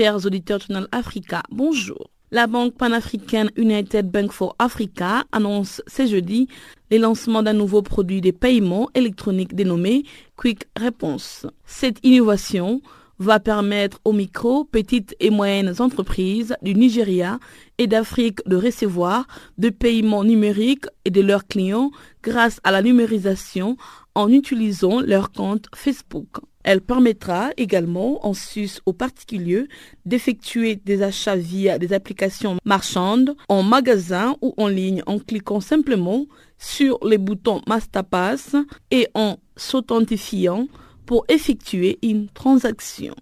[0.00, 2.08] Chers auditeurs de Africa, bonjour.
[2.30, 6.48] La banque panafricaine United Bank for Africa annonce ce jeudi
[6.90, 10.04] le lancement d'un nouveau produit de paiement électronique dénommé
[10.38, 11.46] Quick Response.
[11.66, 12.80] Cette innovation
[13.18, 17.38] va permettre aux micro, petites et moyennes entreprises du Nigeria
[17.76, 19.26] et d'Afrique de recevoir
[19.58, 21.90] des paiements numériques et de leurs clients
[22.22, 23.76] grâce à la numérisation
[24.14, 26.38] en utilisant leur compte Facebook.
[26.62, 29.66] Elle permettra également en sus aux particuliers
[30.04, 36.26] d'effectuer des achats via des applications marchandes en magasin ou en ligne en cliquant simplement
[36.58, 38.54] sur les boutons Masterpass
[38.90, 40.66] et en s'authentifiant
[41.06, 43.14] pour effectuer une transaction.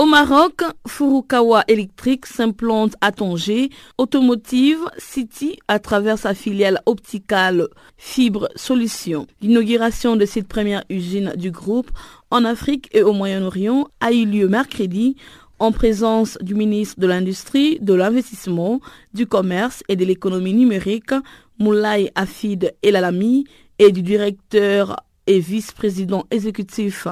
[0.00, 8.48] Au Maroc, Furukawa Electric s'implante à Tanger, Automotive City à travers sa filiale opticale Fibre
[8.56, 9.26] Solutions.
[9.42, 11.90] L'inauguration de cette première usine du groupe
[12.30, 15.16] en Afrique et au Moyen-Orient a eu lieu mercredi
[15.58, 18.80] en présence du ministre de l'Industrie, de l'Investissement,
[19.12, 21.12] du Commerce et de l'économie numérique,
[21.58, 23.44] Moulay Afid Elalami,
[23.78, 24.96] et du directeur
[25.26, 27.06] et vice-président exécutif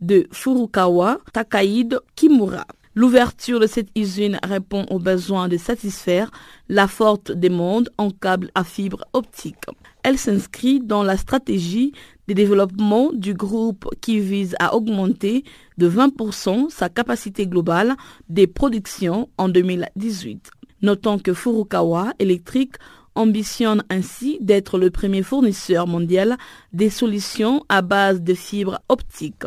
[0.00, 2.66] de Furukawa, Takaïd Kimura.
[2.94, 6.30] L'ouverture de cette usine répond au besoin de satisfaire
[6.70, 9.66] la forte demande en câbles à fibre optique.
[10.02, 11.92] Elle s'inscrit dans la stratégie
[12.26, 15.44] de développement du groupe qui vise à augmenter
[15.76, 17.96] de 20% sa capacité globale
[18.30, 20.50] des productions en 2018.
[20.80, 22.76] Notons que Furukawa Electric
[23.16, 26.36] ambitionne ainsi d'être le premier fournisseur mondial
[26.72, 29.44] des solutions à base de fibres optiques.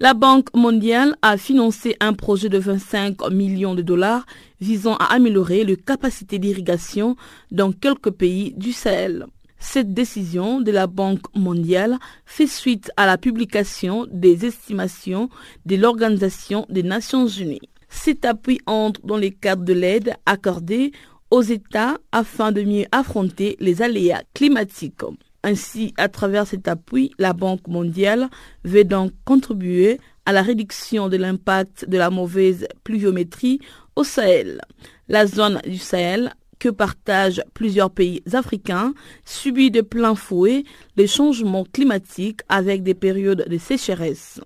[0.00, 4.26] La Banque mondiale a financé un projet de 25 millions de dollars
[4.60, 7.14] visant à améliorer les capacités d'irrigation
[7.52, 9.26] dans quelques pays du Sahel.
[9.60, 15.30] Cette décision de la Banque mondiale fait suite à la publication des estimations
[15.66, 17.60] de l'Organisation des Nations Unies.
[17.88, 20.90] Cet appui entre dans les cadres de l'aide accordée
[21.32, 25.00] aux États afin de mieux affronter les aléas climatiques.
[25.42, 28.28] Ainsi, à travers cet appui, la Banque mondiale
[28.64, 33.60] veut donc contribuer à la réduction de l'impact de la mauvaise pluviométrie
[33.96, 34.60] au Sahel.
[35.08, 38.92] La zone du Sahel, que partagent plusieurs pays africains,
[39.24, 40.64] subit de plein fouet
[40.98, 44.38] les changements climatiques avec des périodes de sécheresse.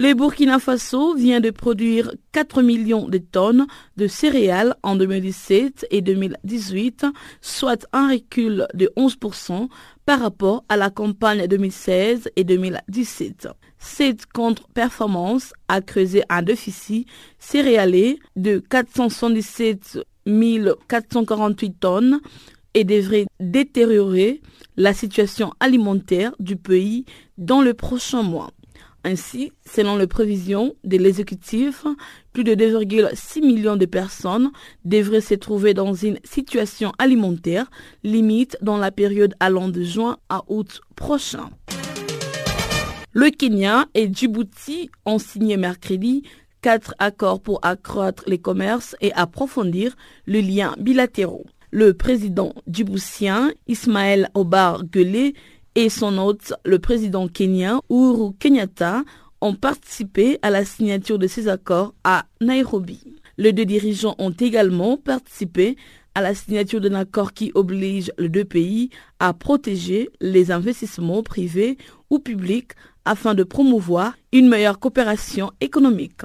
[0.00, 6.02] Le Burkina Faso vient de produire 4 millions de tonnes de céréales en 2017 et
[6.02, 7.04] 2018,
[7.40, 9.68] soit un recul de 11%
[10.06, 13.48] par rapport à la campagne 2016 et 2017.
[13.80, 17.08] Cette contre-performance a creusé un déficit
[17.40, 19.98] céréalier de 477
[20.86, 22.20] 448 tonnes
[22.74, 24.42] et devrait détériorer
[24.76, 27.04] la situation alimentaire du pays
[27.36, 28.52] dans le prochain mois.
[29.04, 31.84] Ainsi, selon les prévisions de l'exécutif,
[32.32, 34.50] plus de 2,6 millions de personnes
[34.84, 37.70] devraient se trouver dans une situation alimentaire
[38.02, 41.50] limite dans la période allant de juin à août prochain.
[43.12, 46.24] Le Kenya et Djibouti ont signé mercredi
[46.60, 49.96] quatre accords pour accroître les commerces et approfondir
[50.26, 51.46] les liens bilatéraux.
[51.70, 55.34] Le président djiboutien Ismaël Obar Guelleh
[55.78, 59.04] et son hôte, le président kenyan Uhuru Kenyatta,
[59.40, 63.00] ont participé à la signature de ces accords à Nairobi.
[63.36, 65.76] Les deux dirigeants ont également participé
[66.16, 71.78] à la signature d'un accord qui oblige les deux pays à protéger les investissements privés
[72.10, 72.72] ou publics
[73.04, 76.22] afin de promouvoir une meilleure coopération économique.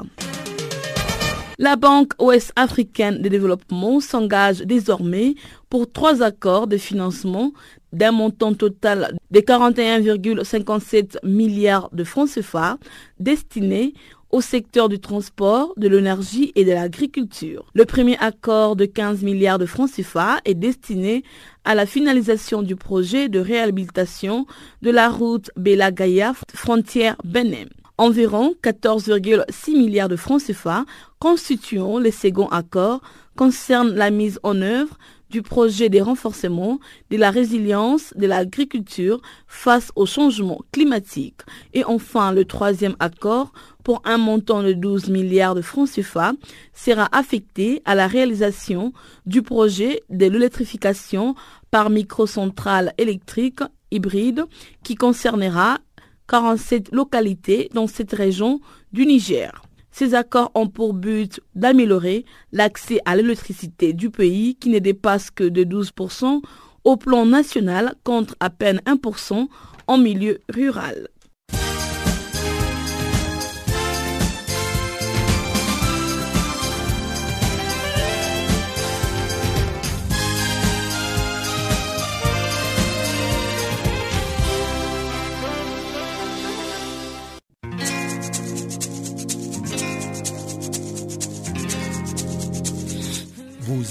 [1.60, 5.36] La Banque ouest-africaine de développement s'engage désormais
[5.70, 7.54] pour trois accords de financement
[7.94, 12.78] d'un montant total de 41,57 milliards de francs CFA
[13.20, 13.94] destinés
[14.34, 17.66] au secteur du transport, de l'énergie et de l'agriculture.
[17.76, 21.24] Le premier accord de 15 milliards de francs CFA est destiné
[21.66, 24.48] à la finalisation du projet de réhabilitation
[24.82, 27.68] de la route Belagaya frontière Benin.
[28.00, 30.86] Environ 14,6 milliards de francs CFA
[31.20, 33.02] constituant le second accord
[33.36, 34.98] concernent la mise en œuvre
[35.34, 36.80] du projet de renforcement
[37.10, 41.42] de la résilience de l'agriculture face au changement climatique.
[41.74, 43.52] Et enfin, le troisième accord,
[43.84, 46.34] pour un montant de 12 milliards de francs CFA,
[46.72, 48.94] sera affecté à la réalisation
[49.26, 51.34] du projet de l'électrification
[51.72, 54.46] par microcentrale électrique hybride
[54.84, 55.80] qui concernera
[56.28, 58.62] 47 localités dans cette région
[58.92, 59.63] du Niger.
[59.94, 65.44] Ces accords ont pour but d'améliorer l'accès à l'électricité du pays qui ne dépasse que
[65.44, 66.42] de 12%
[66.84, 69.48] au plan national contre à peine 1%
[69.86, 71.10] en milieu rural.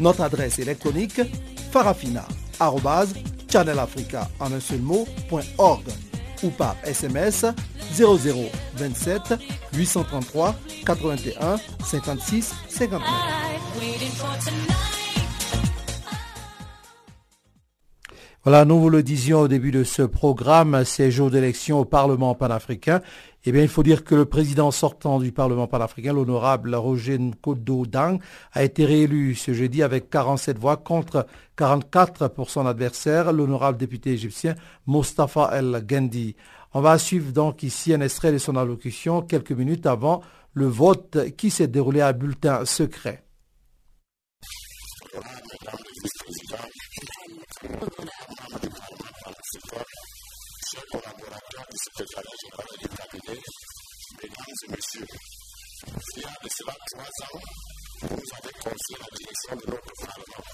[0.00, 1.20] Notre adresse électronique
[1.70, 4.80] farafina.channelafrica en un seul
[6.42, 7.44] ou par SMS
[7.94, 9.34] 0027
[9.74, 10.54] 833
[10.86, 14.99] 81 56 59.
[18.42, 22.34] Voilà, nous vous le disions au début de ce programme, ces jours d'élection au Parlement
[22.34, 23.02] panafricain.
[23.44, 27.84] Eh bien, il faut dire que le président sortant du Parlement panafricain, l'honorable Roger Nkodo
[27.84, 28.18] Dang,
[28.52, 31.26] a été réélu ce jeudi avec 47 voix contre
[31.56, 34.54] 44 pour son adversaire, l'honorable député égyptien
[34.86, 36.34] Mustafa El Gendi.
[36.72, 40.22] On va suivre donc ici un extrait de son allocution quelques minutes avant
[40.54, 43.22] le vote qui s'est déroulé à bulletin secret.
[54.22, 55.06] Mesdames et messieurs,
[56.16, 57.40] il y a de cela trois ans,
[58.02, 60.46] vous avez confié la direction de notre Parlement.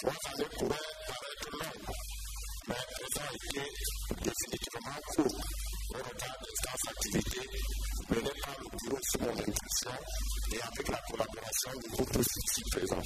[0.00, 1.94] Trois années pourraient paraître longues,
[2.66, 3.62] mais elles ont été
[4.20, 5.46] définitivement courtes
[5.90, 7.48] au regard des intenses activités
[8.10, 9.96] menées par le bureau sous mon impulsion
[10.50, 13.02] et avec la collaboration du groupe ici présent.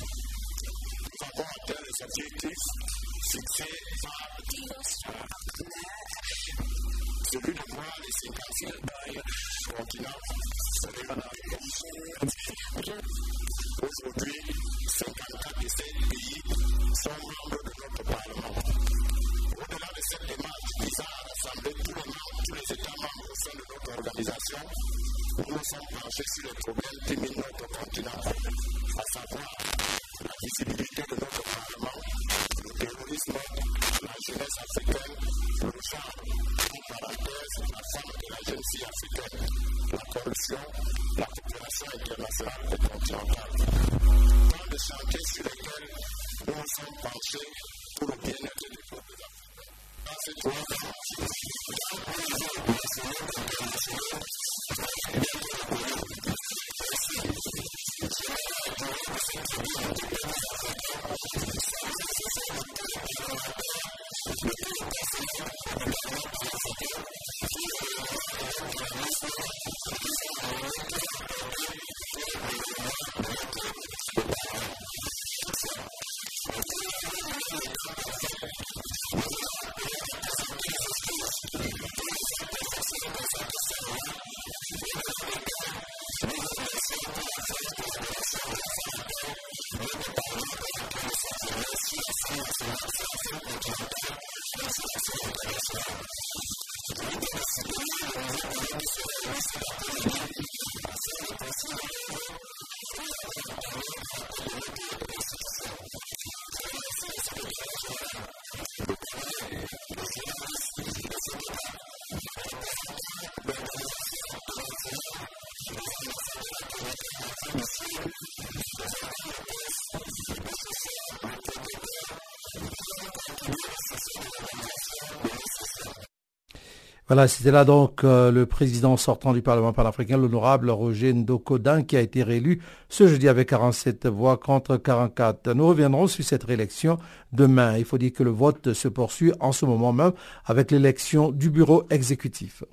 [127.17, 131.97] Voilà, c'était là donc euh, le président sortant du Parlement panafricain, l'honorable Roger Ndokodin, qui
[131.97, 132.61] a été réélu
[132.91, 135.55] ce jeudi avec 47 voix contre 44.
[135.55, 136.99] Nous reviendrons sur cette réélection
[137.33, 137.79] demain.
[137.79, 140.13] Il faut dire que le vote se poursuit en ce moment même
[140.45, 142.65] avec l'élection du bureau exécutif.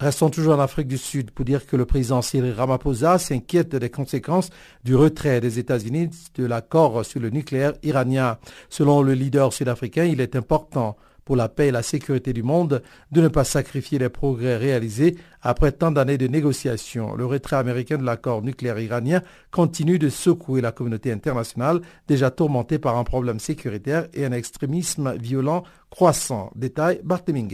[0.00, 3.90] Restons toujours en Afrique du Sud pour dire que le président Cyril Ramaphosa s'inquiète des
[3.90, 4.50] conséquences
[4.82, 8.38] du retrait des États-Unis de l'accord sur le nucléaire iranien.
[8.68, 12.82] Selon le leader sud-africain, il est important pour la paix et la sécurité du monde
[13.12, 17.14] de ne pas sacrifier les progrès réalisés après tant d'années de négociations.
[17.14, 19.22] Le retrait américain de l'accord nucléaire iranien
[19.52, 25.16] continue de secouer la communauté internationale déjà tourmentée par un problème sécuritaire et un extrémisme
[25.16, 26.50] violent croissant.
[26.56, 27.48] Détail Barthélémy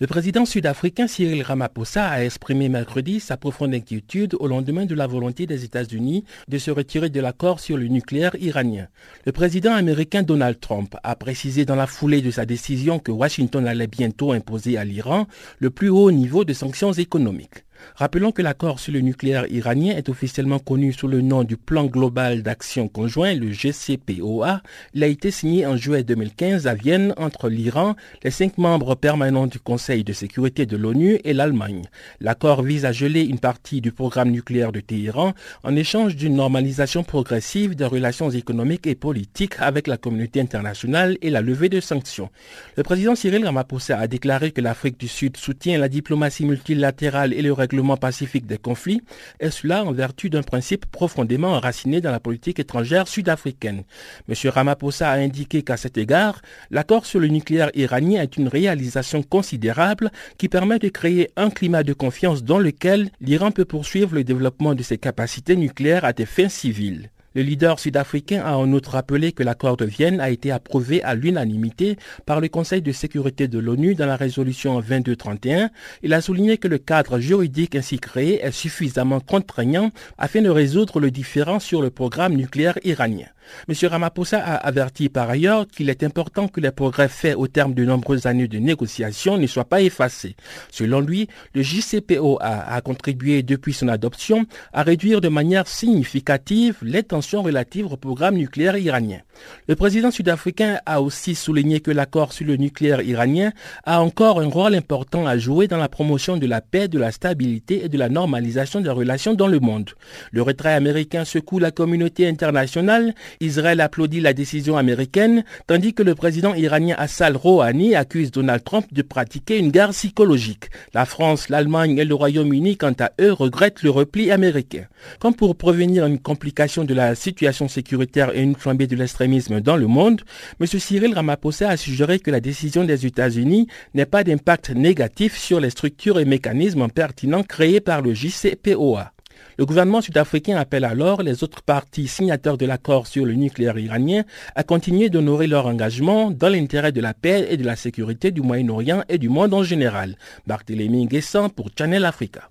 [0.00, 5.06] le président sud-africain Cyril Ramaphosa a exprimé mercredi sa profonde inquiétude au lendemain de la
[5.06, 8.88] volonté des États-Unis de se retirer de l'accord sur le nucléaire iranien.
[9.26, 13.66] Le président américain Donald Trump a précisé dans la foulée de sa décision que Washington
[13.66, 15.26] allait bientôt imposer à l'Iran
[15.58, 17.64] le plus haut niveau de sanctions économiques.
[17.96, 21.86] Rappelons que l'accord sur le nucléaire iranien est officiellement connu sous le nom du Plan
[21.86, 24.62] global d'action conjoint, le GCPOA.
[24.94, 29.46] Il a été signé en juillet 2015 à Vienne entre l'Iran, les cinq membres permanents
[29.46, 31.82] du Conseil de sécurité de l'ONU et l'Allemagne.
[32.20, 37.02] L'accord vise à geler une partie du programme nucléaire de Téhéran en échange d'une normalisation
[37.02, 42.30] progressive des relations économiques et politiques avec la communauté internationale et la levée de sanctions.
[42.76, 47.42] Le président Cyril Ramaphosa a déclaré que l'Afrique du Sud soutient la diplomatie multilatérale et
[47.42, 49.02] le règlement pacifique des conflits,
[49.38, 53.84] et cela en vertu d'un principe profondément enraciné dans la politique étrangère sud-africaine.
[54.28, 54.34] M.
[54.50, 56.42] Ramaphosa a indiqué qu'à cet égard,
[56.72, 61.84] l'accord sur le nucléaire iranien est une réalisation considérable qui permet de créer un climat
[61.84, 66.26] de confiance dans lequel l'Iran peut poursuivre le développement de ses capacités nucléaires à des
[66.26, 67.10] fins civiles.
[67.36, 71.14] Le leader sud-africain a en outre rappelé que l'accord de Vienne a été approuvé à
[71.14, 75.70] l'unanimité par le Conseil de sécurité de l'ONU dans la résolution 2231.
[76.02, 80.98] Il a souligné que le cadre juridique ainsi créé est suffisamment contraignant afin de résoudre
[80.98, 83.28] le différend sur le programme nucléaire iranien.
[83.68, 83.74] M.
[83.88, 87.84] Ramaphosa a averti par ailleurs qu'il est important que les progrès faits au terme de
[87.84, 90.36] nombreuses années de négociations ne soient pas effacés.
[90.70, 97.02] Selon lui, le JCPO a, contribué depuis son adoption à réduire de manière significative les
[97.02, 99.20] tensions relatives au programme nucléaire iranien.
[99.68, 103.52] Le président sud-africain a aussi souligné que l'accord sur le nucléaire iranien
[103.84, 107.12] a encore un rôle important à jouer dans la promotion de la paix, de la
[107.12, 109.90] stabilité et de la normalisation des relations dans le monde.
[110.32, 116.14] Le retrait américain secoue la communauté internationale Israël applaudit la décision américaine, tandis que le
[116.14, 120.70] président iranien Hassan Rouhani accuse Donald Trump de pratiquer une guerre psychologique.
[120.94, 124.84] La France, l'Allemagne et le Royaume-Uni, quant à eux, regrettent le repli américain.
[125.18, 129.76] Comme pour prévenir une complication de la situation sécuritaire et une flambée de l'extrémisme dans
[129.76, 130.22] le monde,
[130.60, 130.66] M.
[130.66, 135.70] Cyril Ramaphosa a suggéré que la décision des États-Unis n'ait pas d'impact négatif sur les
[135.70, 139.12] structures et mécanismes pertinents créés par le JCPOA.
[139.58, 144.24] Le gouvernement sud-africain appelle alors les autres parties signataires de l'accord sur le nucléaire iranien
[144.54, 148.40] à continuer d'honorer leur engagement dans l'intérêt de la paix et de la sécurité du
[148.40, 150.16] Moyen-Orient et du monde en général.
[150.46, 152.50] Barthélémy Guessant pour Channel Africa.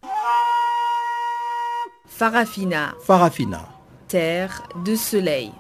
[2.05, 2.93] Farafina.
[3.01, 3.69] Farafina.
[4.07, 5.51] Terre de soleil.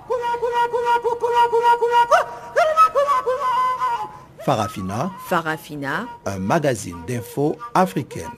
[4.45, 5.11] Farafina.
[5.27, 6.07] Farafina.
[6.25, 8.31] Un magazine d'infos africaine.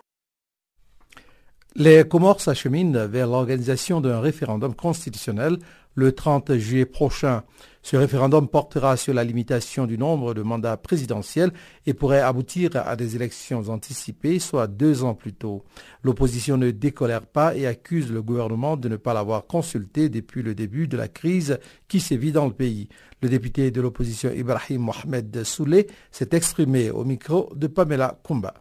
[1.76, 5.57] Les Comores s'acheminent vers l'organisation d'un référendum constitutionnel
[5.95, 7.43] le 30 juillet prochain.
[7.82, 11.53] Ce référendum portera sur la limitation du nombre de mandats présidentiels
[11.86, 15.63] et pourrait aboutir à des élections anticipées, soit deux ans plus tôt.
[16.03, 20.53] L'opposition ne décolère pas et accuse le gouvernement de ne pas l'avoir consulté depuis le
[20.53, 21.57] début de la crise
[21.88, 22.89] qui sévit dans le pays.
[23.22, 28.53] Le député de l'opposition Ibrahim Mohamed Soulé s'est exprimé au micro de Pamela Kumba.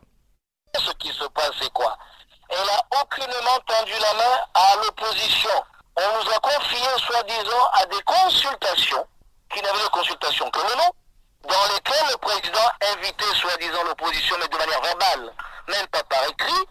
[3.03, 5.51] Aucunement tendu la main à l'opposition.
[5.97, 9.07] On nous a confié, soi-disant, à des consultations,
[9.53, 10.91] qui n'avaient de consultation que le nom,
[11.49, 15.33] dans lesquelles le président invitait, soi-disant, l'opposition, mais de manière verbale,
[15.69, 16.67] même pas par écrit,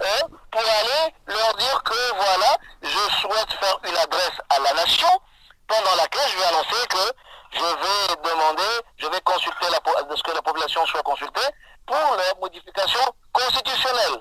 [0.00, 5.20] hein, pour aller leur dire que, voilà, je souhaite faire une adresse à la nation,
[5.68, 7.12] pendant laquelle je vais annoncer que
[7.52, 11.48] je vais demander, je vais consulter la, ce que la population soit consultée
[11.86, 13.00] pour la modification
[13.32, 14.20] constitutionnelle.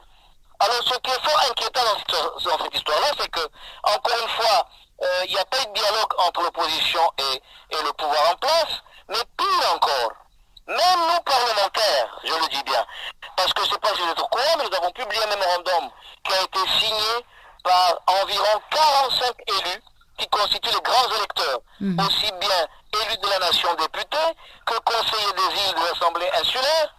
[0.64, 3.42] Alors, ce qui est fort inquiétant dans cette, histoire-là, c'est que,
[3.84, 4.66] encore une fois,
[5.04, 7.42] euh, il n'y a pas eu de dialogue entre l'opposition et,
[7.84, 10.14] le pouvoir en place, mais pire encore,
[10.68, 12.86] même nous parlementaires, je le dis bien,
[13.36, 15.90] parce que c'est pas si vous êtes au courant, mais nous avons publié un mémorandum
[16.24, 17.26] qui a été signé
[17.62, 19.84] par environ 45 élus
[20.18, 22.00] qui constituent les grands électeurs, mhm.
[22.00, 22.68] aussi bien
[23.02, 24.32] élus de la nation députés
[24.66, 26.96] que conseillers des îles de l'Assemblée insulaire,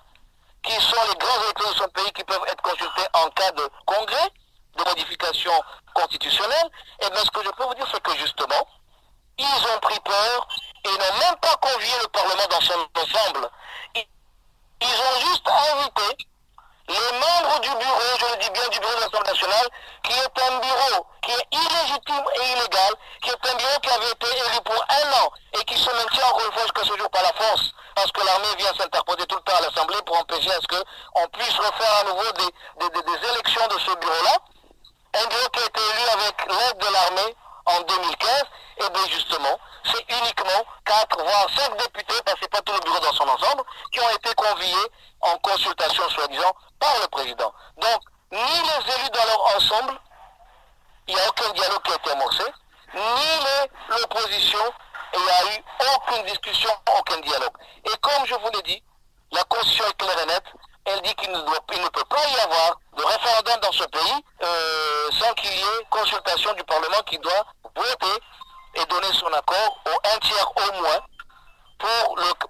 [0.64, 3.68] qui sont les grands électeurs de son pays qui peuvent être consultés en cas de
[3.84, 4.30] congrès,
[4.76, 5.52] de modification
[5.94, 6.70] constitutionnelle.
[7.02, 8.66] Et bien ce que je peux vous dire, c'est que justement,
[9.38, 10.48] ils ont pris peur
[10.84, 13.50] et n'ont même pas convié le Parlement dans son ensemble.
[13.94, 16.26] Ils ont juste invité
[16.88, 19.68] les membres du bureau, je le dis bien du bureau de l'Assemblée nationale,
[20.02, 24.10] qui est un bureau qui est illégitime et illégal, qui est un bureau qui avait
[24.10, 27.10] été élu pour un an et qui se maintient encore une fois jusqu'à ce jour
[27.10, 30.52] par la force, parce que l'armée vient s'interposer tout le temps à l'Assemblée pour empêcher
[30.52, 34.36] à ce qu'on puisse refaire à nouveau des, des élections de ce bureau-là.
[35.14, 38.44] Un bureau qui a été élu avec l'aide de l'armée en 2015,
[38.78, 43.00] et bien justement, c'est uniquement 4 voire 5 députés, parce que pas tout le bureau
[43.00, 43.62] dans son ensemble,
[43.92, 44.90] qui ont été conviés
[45.20, 47.52] en consultation, soi-disant, par le président.
[47.76, 48.00] Donc,
[48.32, 50.00] ni les élus dans leur ensemble,
[51.06, 52.44] il n'y a aucun dialogue qui a été amorcé,
[52.94, 54.72] ni l'opposition,
[55.14, 57.56] il n'y a eu aucune discussion, aucun dialogue.
[57.84, 58.82] Et comme je vous l'ai dit,
[59.32, 60.44] la Constitution est claire et nette,
[60.86, 65.32] elle dit qu'il ne, peut pas y avoir de référendum dans ce pays euh, sans
[65.34, 68.20] qu'il y ait consultation du Parlement qui doit voter
[68.74, 71.00] et donner son accord au un tiers au moins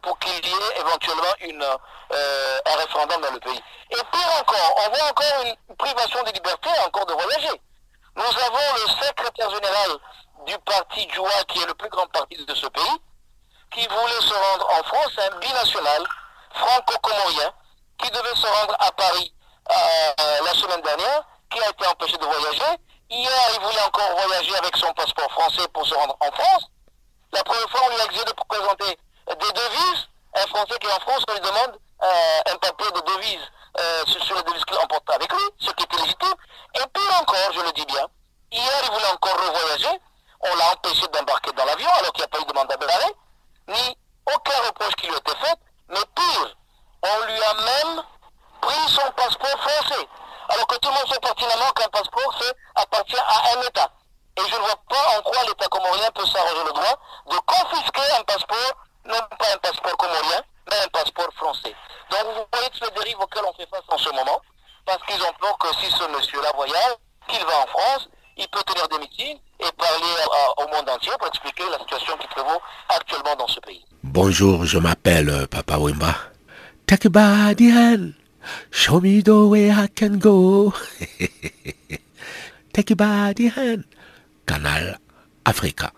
[0.03, 1.35] pour, qu'il y ait éventuellement
[2.12, 3.62] euh, un référendum dans le pays.
[3.91, 7.61] Et pire encore, on voit encore une privation de liberté encore de voyager.
[8.16, 9.91] Nous avons le secrétaire général
[10.47, 13.01] du parti Joua, qui est le plus grand parti de ce pays,
[13.72, 16.03] qui voulait se rendre en France, un binational
[16.55, 17.53] franco-comorien,
[17.99, 19.32] qui devait se rendre à Paris
[19.70, 22.78] euh, la semaine dernière, qui a été empêché de voyager.
[23.11, 26.64] Hier, il voulait encore voyager avec son passeport français pour se rendre en France.
[27.32, 30.09] La première fois, on lui a exigé de présenter des devises.
[30.36, 33.40] Un Français qui est en France, on lui demande euh, un papier de devise
[33.78, 36.34] euh, sur, sur les devises qu'il emporte avec lui, ce qui était légitime.
[36.74, 38.07] Et puis encore, je le dis bien,
[38.51, 40.01] hier, il voulait encore revoyager.
[40.40, 43.14] On l'a empêché d'embarquer dans l'avion alors qu'il n'y a pas eu de mandat d'arrêt,
[43.68, 43.97] ni
[44.34, 45.57] aucun reproche qui lui a été fait.
[45.88, 46.57] Mais pire,
[47.03, 48.03] on lui a même
[48.61, 50.09] pris son passeport français.
[50.49, 53.88] Alors que tout le monde sait pertinemment qu'un passeport, c'est appartient à un État.
[54.36, 56.99] Et je ne vois pas en quoi l'État comorien peut s'arranger le droit
[57.30, 58.74] de confisquer un passeport,
[59.07, 61.74] non pas un passeport comorien, mais un passeport français.
[62.11, 64.40] Donc vous voyez toutes les dérives auxquelles on fait face en ce moment,
[64.84, 66.95] parce qu'ils ont peur que si ce monsieur-là voyage,
[67.28, 71.12] qu'il va en France, il peut tenir des meetings et parler à- au monde entier
[71.18, 73.84] pour expliquer la situation qui prévaut actuellement dans ce pays.
[74.37, 76.12] Bonjour, je m'appelle euh, Papa Wimba.
[76.87, 78.14] Take a body hand,
[78.72, 80.72] show me the way I can go.
[82.72, 83.85] Take a body hand.
[84.45, 84.99] Canal
[85.45, 85.93] Africa.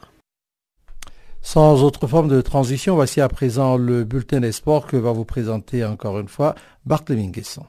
[1.41, 5.24] Sans autre forme de transition, voici à présent le bulletin des sports que va vous
[5.24, 7.64] présenter encore une fois Barthélémy Guesson.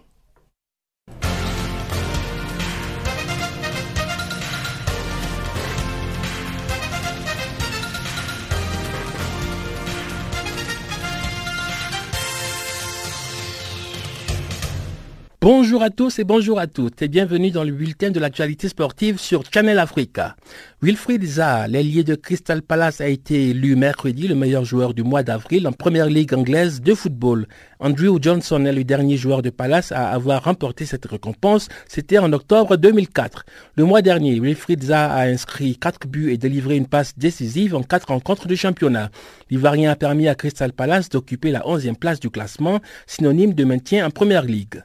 [15.49, 19.17] Bonjour à tous et bonjour à toutes et bienvenue dans le bulletin de l'actualité sportive
[19.17, 20.35] sur Channel Africa.
[20.81, 25.23] Wilfried Zaha, l'ailier de Crystal Palace, a été élu mercredi le meilleur joueur du mois
[25.23, 27.47] d'avril en première ligue anglaise de football.
[27.79, 31.69] Andrew Johnson est le dernier joueur de Palace à avoir remporté cette récompense.
[31.87, 33.45] C'était en octobre 2004.
[33.77, 37.83] Le mois dernier, Wilfried Zaha a inscrit 4 buts et délivré une passe décisive en
[37.83, 39.11] 4 rencontres de championnat.
[39.49, 44.05] L'Ivoirien a permis à Crystal Palace d'occuper la 11e place du classement, synonyme de maintien
[44.05, 44.83] en première ligue.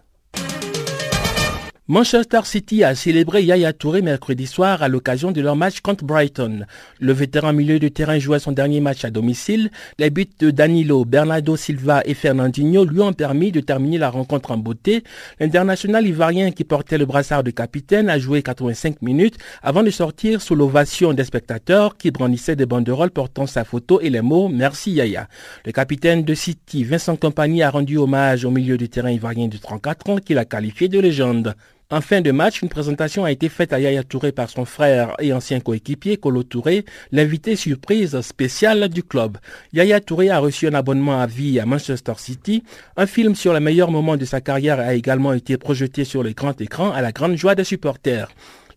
[1.93, 6.65] Manchester City a célébré Yaya Touré mercredi soir à l'occasion de leur match contre Brighton.
[7.01, 9.71] Le vétéran milieu de terrain jouait son dernier match à domicile.
[9.99, 14.53] Les buts de Danilo, Bernardo Silva et Fernandinho lui ont permis de terminer la rencontre
[14.53, 15.05] en beauté.
[15.39, 20.41] L'international ivoirien qui portait le brassard de capitaine a joué 85 minutes avant de sortir
[20.41, 24.93] sous l'ovation des spectateurs qui brandissaient des banderoles portant sa photo et les mots Merci
[24.93, 25.29] Yaya.
[25.67, 29.59] Le capitaine de City, Vincent Compagnie, a rendu hommage au milieu de terrain ivoirien de
[29.59, 31.55] 34 ans qu'il a qualifié de légende.
[31.93, 35.15] En fin de match, une présentation a été faite à Yaya Touré par son frère
[35.19, 39.37] et ancien coéquipier Kolo Touré, l'invité surprise spécial du club.
[39.75, 42.65] Yaya Touré a reçu un abonnement à vie à Manchester City.
[42.97, 46.33] Un film sur les meilleurs moments de sa carrière a également été projeté sur le
[46.33, 48.31] grand écran à la grande joie des supporters.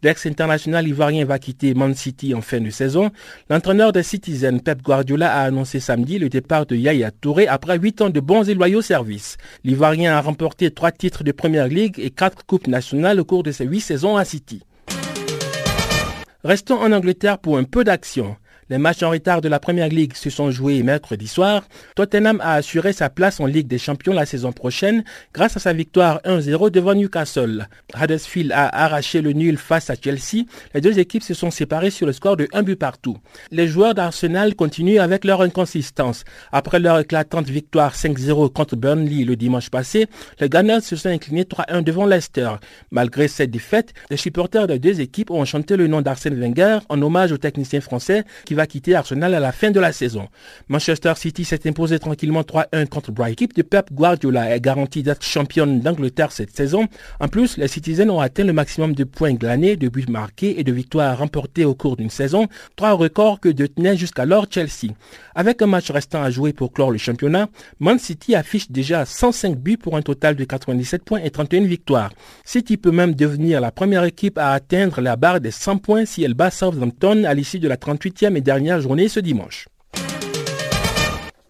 [0.06, 3.10] L'ex-international ivoirien va quitter Man City en fin de saison.
[3.50, 8.02] L'entraîneur des Citizens, Pep Guardiola, a annoncé samedi le départ de Yaya Touré après 8
[8.04, 9.38] ans de bons et loyaux services.
[9.64, 13.52] L'Ivoirien a remporté 3 titres de Première Ligue et 4 coupes nationales au cours de
[13.52, 14.62] ses 8 saisons à City.
[16.44, 18.36] Restons en Angleterre pour un peu d'action.
[18.68, 21.68] Les matchs en retard de la Première Ligue se sont joués mercredi soir.
[21.96, 25.04] Tottenham a assuré sa place en Ligue des Champions la saison prochaine
[25.36, 27.68] grâce à sa victoire 1-0 devant Newcastle.
[27.96, 30.46] Huddersfield a arraché le nul face à Chelsea.
[30.74, 33.18] Les deux équipes se sont séparées sur le score de 1 but partout.
[33.52, 36.24] Les joueurs d'Arsenal continuent avec leur inconsistance.
[36.52, 40.08] Après leur éclatante victoire 5-0 contre Burnley le dimanche passé,
[40.40, 42.50] les Gunners se sont inclinés 3-1 devant Leicester.
[42.90, 47.00] Malgré cette défaite, les supporters des deux équipes ont chanté le nom d'Arsène Wenger en
[47.04, 50.30] hommage au technicien français qui va quitter Arsenal à la fin de la saison.
[50.68, 53.36] Manchester City s'est imposé tranquillement 3-1 contre Brighton.
[53.36, 56.88] L'équipe de Pep Guardiola est garantie d'être championne d'Angleterre cette saison.
[57.20, 60.64] En plus, les Citizens ont atteint le maximum de points glanés, de buts marqués et
[60.64, 62.48] de victoires remportées au cours d'une saison,
[62.78, 64.94] trois records que détenait jusqu'alors Chelsea.
[65.36, 67.50] Avec un match restant à jouer pour clore le championnat,
[67.82, 72.14] Man City affiche déjà 105 buts pour un total de 97 points et 31 victoires.
[72.46, 76.24] City peut même devenir la première équipe à atteindre la barre des 100 points si
[76.24, 79.68] elle bat Southampton à l'issue de la 38e et dernière journée ce dimanche.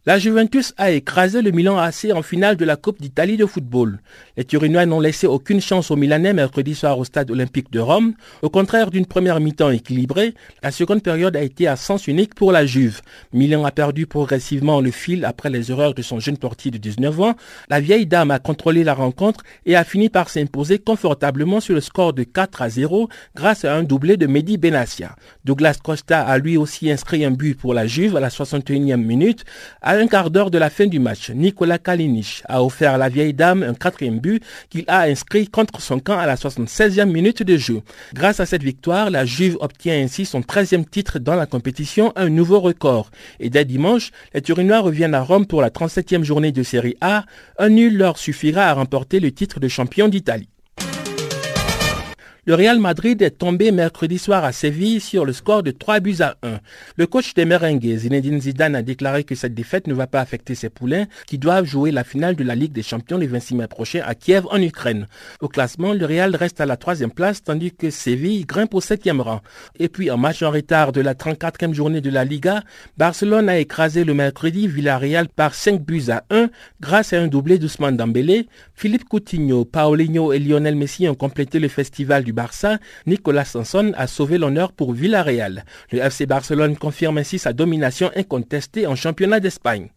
[0.07, 3.97] La Juventus a écrasé le Milan AC en finale de la Coupe d'Italie de football.
[4.37, 8.13] Les Turinois n'ont laissé aucune chance aux Milanais mercredi soir au stade olympique de Rome.
[8.43, 12.51] Au contraire d'une première mi-temps équilibrée, la seconde période a été à sens unique pour
[12.51, 13.01] la Juve.
[13.33, 17.21] Milan a perdu progressivement le fil après les erreurs de son jeune portier de 19
[17.21, 17.35] ans.
[17.71, 21.81] La vieille dame a contrôlé la rencontre et a fini par s'imposer confortablement sur le
[21.81, 25.15] score de 4 à 0 grâce à un doublé de Mehdi Benassia.
[25.45, 29.45] Douglas Costa a lui aussi inscrit un but pour la Juve à la 61e minute.
[29.97, 33.33] Un quart d'heure de la fin du match, Nicolas Kalinic a offert à la vieille
[33.33, 37.57] dame un quatrième but qu'il a inscrit contre son camp à la 76e minute de
[37.57, 37.81] jeu.
[38.13, 42.29] Grâce à cette victoire, la Juve obtient ainsi son 13e titre dans la compétition, un
[42.29, 43.11] nouveau record.
[43.39, 47.25] Et dès dimanche, les Turinois reviennent à Rome pour la 37e journée de Série A.
[47.57, 50.49] Un nul leur suffira à remporter le titre de champion d'Italie.
[52.47, 56.17] Le Real Madrid est tombé mercredi soir à Séville sur le score de 3 buts
[56.19, 56.59] à 1.
[56.95, 60.53] Le coach des Merengues, Zinedine Zidane, a déclaré que cette défaite ne va pas affecter
[60.53, 63.67] ses poulains qui doivent jouer la finale de la Ligue des Champions le 26 mai
[63.67, 65.07] prochain à Kiev en Ukraine.
[65.41, 69.21] Au classement, le Real reste à la troisième place tandis que Séville grimpe au septième
[69.21, 69.41] rang.
[69.79, 72.61] Et puis en match en retard de la 34e journée de la Liga,
[72.95, 77.57] Barcelone a écrasé le mercredi Villarreal par 5 buts à 1 grâce à un doublé
[77.57, 78.45] d'Ousmane Dembélé.
[78.75, 82.77] Philippe Coutinho, Paulinho et Lionel Messi ont complété le festival du Barça,
[83.07, 85.65] Nicolas Sanson a sauvé l'honneur pour Villarreal.
[85.91, 89.89] Le FC Barcelone confirme ainsi sa domination incontestée en championnat d'Espagne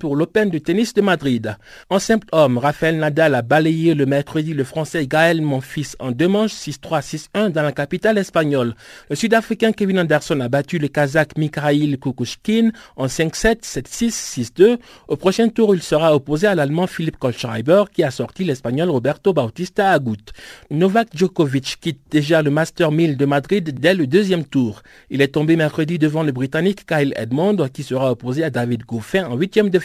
[0.00, 1.56] pour l'Open de tennis de Madrid.
[1.90, 6.26] En simple homme, Rafael Nadal a balayé le mercredi le français Gaël Monfils en deux
[6.26, 8.74] manches 6-3, 6-1 dans la capitale espagnole.
[9.10, 14.78] Le Sud-Africain Kevin Anderson a battu le Kazakh Mikhail Kukushkin en 5-7, 7-6, 6-2.
[15.08, 19.34] Au prochain tour, il sera opposé à l'Allemand Philippe Kohlschreiber qui a sorti l'Espagnol Roberto
[19.34, 20.32] Bautista Agut.
[20.70, 24.82] Novak Djokovic quitte déjà le Master 1000 de Madrid dès le deuxième tour.
[25.10, 29.26] Il est tombé mercredi devant le Britannique Kyle Edmond qui sera opposé à David Goffin
[29.26, 29.78] en huitième de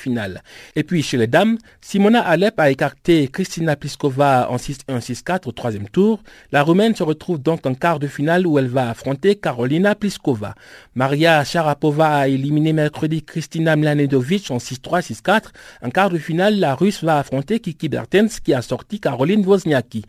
[0.76, 5.51] et puis chez les dames, Simona Alep a écarté Kristina Pliskova en 6-1, 6-4 au
[5.51, 6.22] troisième tour.
[6.51, 10.56] La Roumaine se retrouve donc en quart de finale où elle va affronter Carolina Pliskova.
[10.93, 15.41] Maria Sharapova a éliminé mercredi Kristina Mlanedovic en 6-3, 6-4.
[15.82, 20.06] En quart de finale, la Russe va affronter Kiki Bertens qui a sorti Caroline Wozniacki.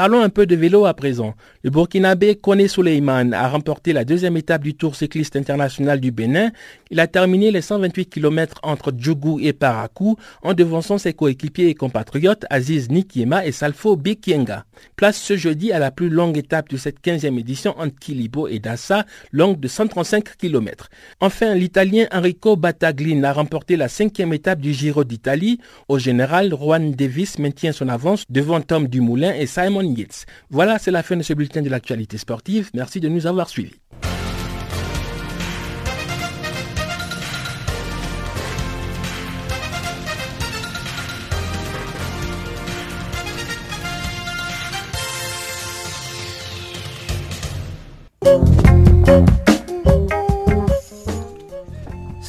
[0.00, 1.34] Parlons un peu de vélo à présent.
[1.62, 6.52] Le Burkinabé Kone Suleiman a remporté la deuxième étape du Tour cycliste international du Bénin.
[6.90, 11.74] Il a terminé les 128 km entre Djougou et Parakou en devançant ses coéquipiers et
[11.74, 14.64] compatriotes Aziz Nikiema et Salfo Bikienga.
[14.96, 18.58] Place ce jeudi à la plus longue étape de cette 15e édition entre Kilibo et
[18.58, 20.88] Dassa, longue de 135 km.
[21.20, 25.60] Enfin, l'Italien Enrico Battaglin a remporté la cinquième étape du Giro d'Italie.
[25.88, 29.89] Au général, Juan Davis maintient son avance devant Tom Dumoulin et Simon
[30.50, 32.70] voilà, c'est la fin de ce bulletin de l'actualité sportive.
[32.74, 33.74] Merci de nous avoir suivis.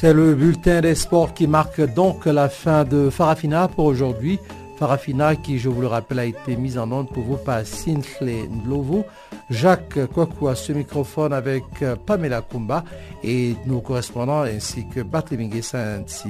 [0.02, 4.40] C'est le bulletin des sports qui marque donc la fin de Farafina pour aujourd'hui.
[4.82, 8.48] Farafina qui, je vous le rappelle, a été mise en onde pour vous par Sintley
[8.50, 9.04] Ndlovu,
[9.52, 12.84] Jacques Kwaku ce microphone avec euh, Pamela Kumba
[13.24, 16.30] et nos correspondants ainsi que Batley ainsi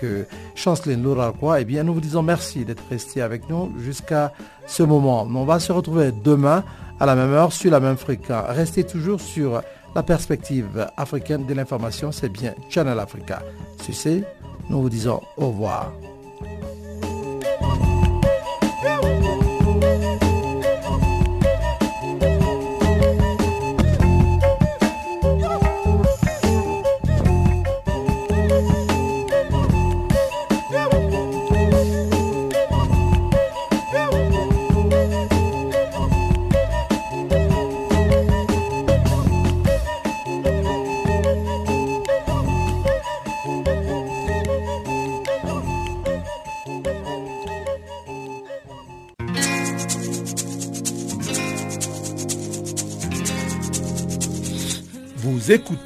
[0.00, 1.60] que Chanceline Louraquois.
[1.60, 4.32] Eh bien, nous vous disons merci d'être restés avec nous jusqu'à
[4.66, 5.28] ce moment.
[5.30, 6.64] On va se retrouver demain
[7.00, 8.46] à la même heure sur la même fréquence.
[8.48, 9.60] Restez toujours sur
[9.94, 13.42] la perspective africaine de l'information, c'est bien Channel Africa.
[13.82, 14.22] Sur ce,
[14.70, 15.92] nous vous disons au revoir.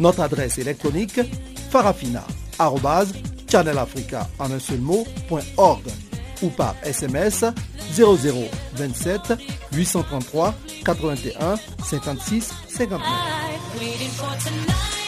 [0.00, 1.20] Notre adresse électronique
[1.70, 4.80] farafina.channelafrica en un seul
[6.42, 7.44] ou par SMS
[7.94, 9.34] 0027
[9.72, 14.99] 833 81 56 59.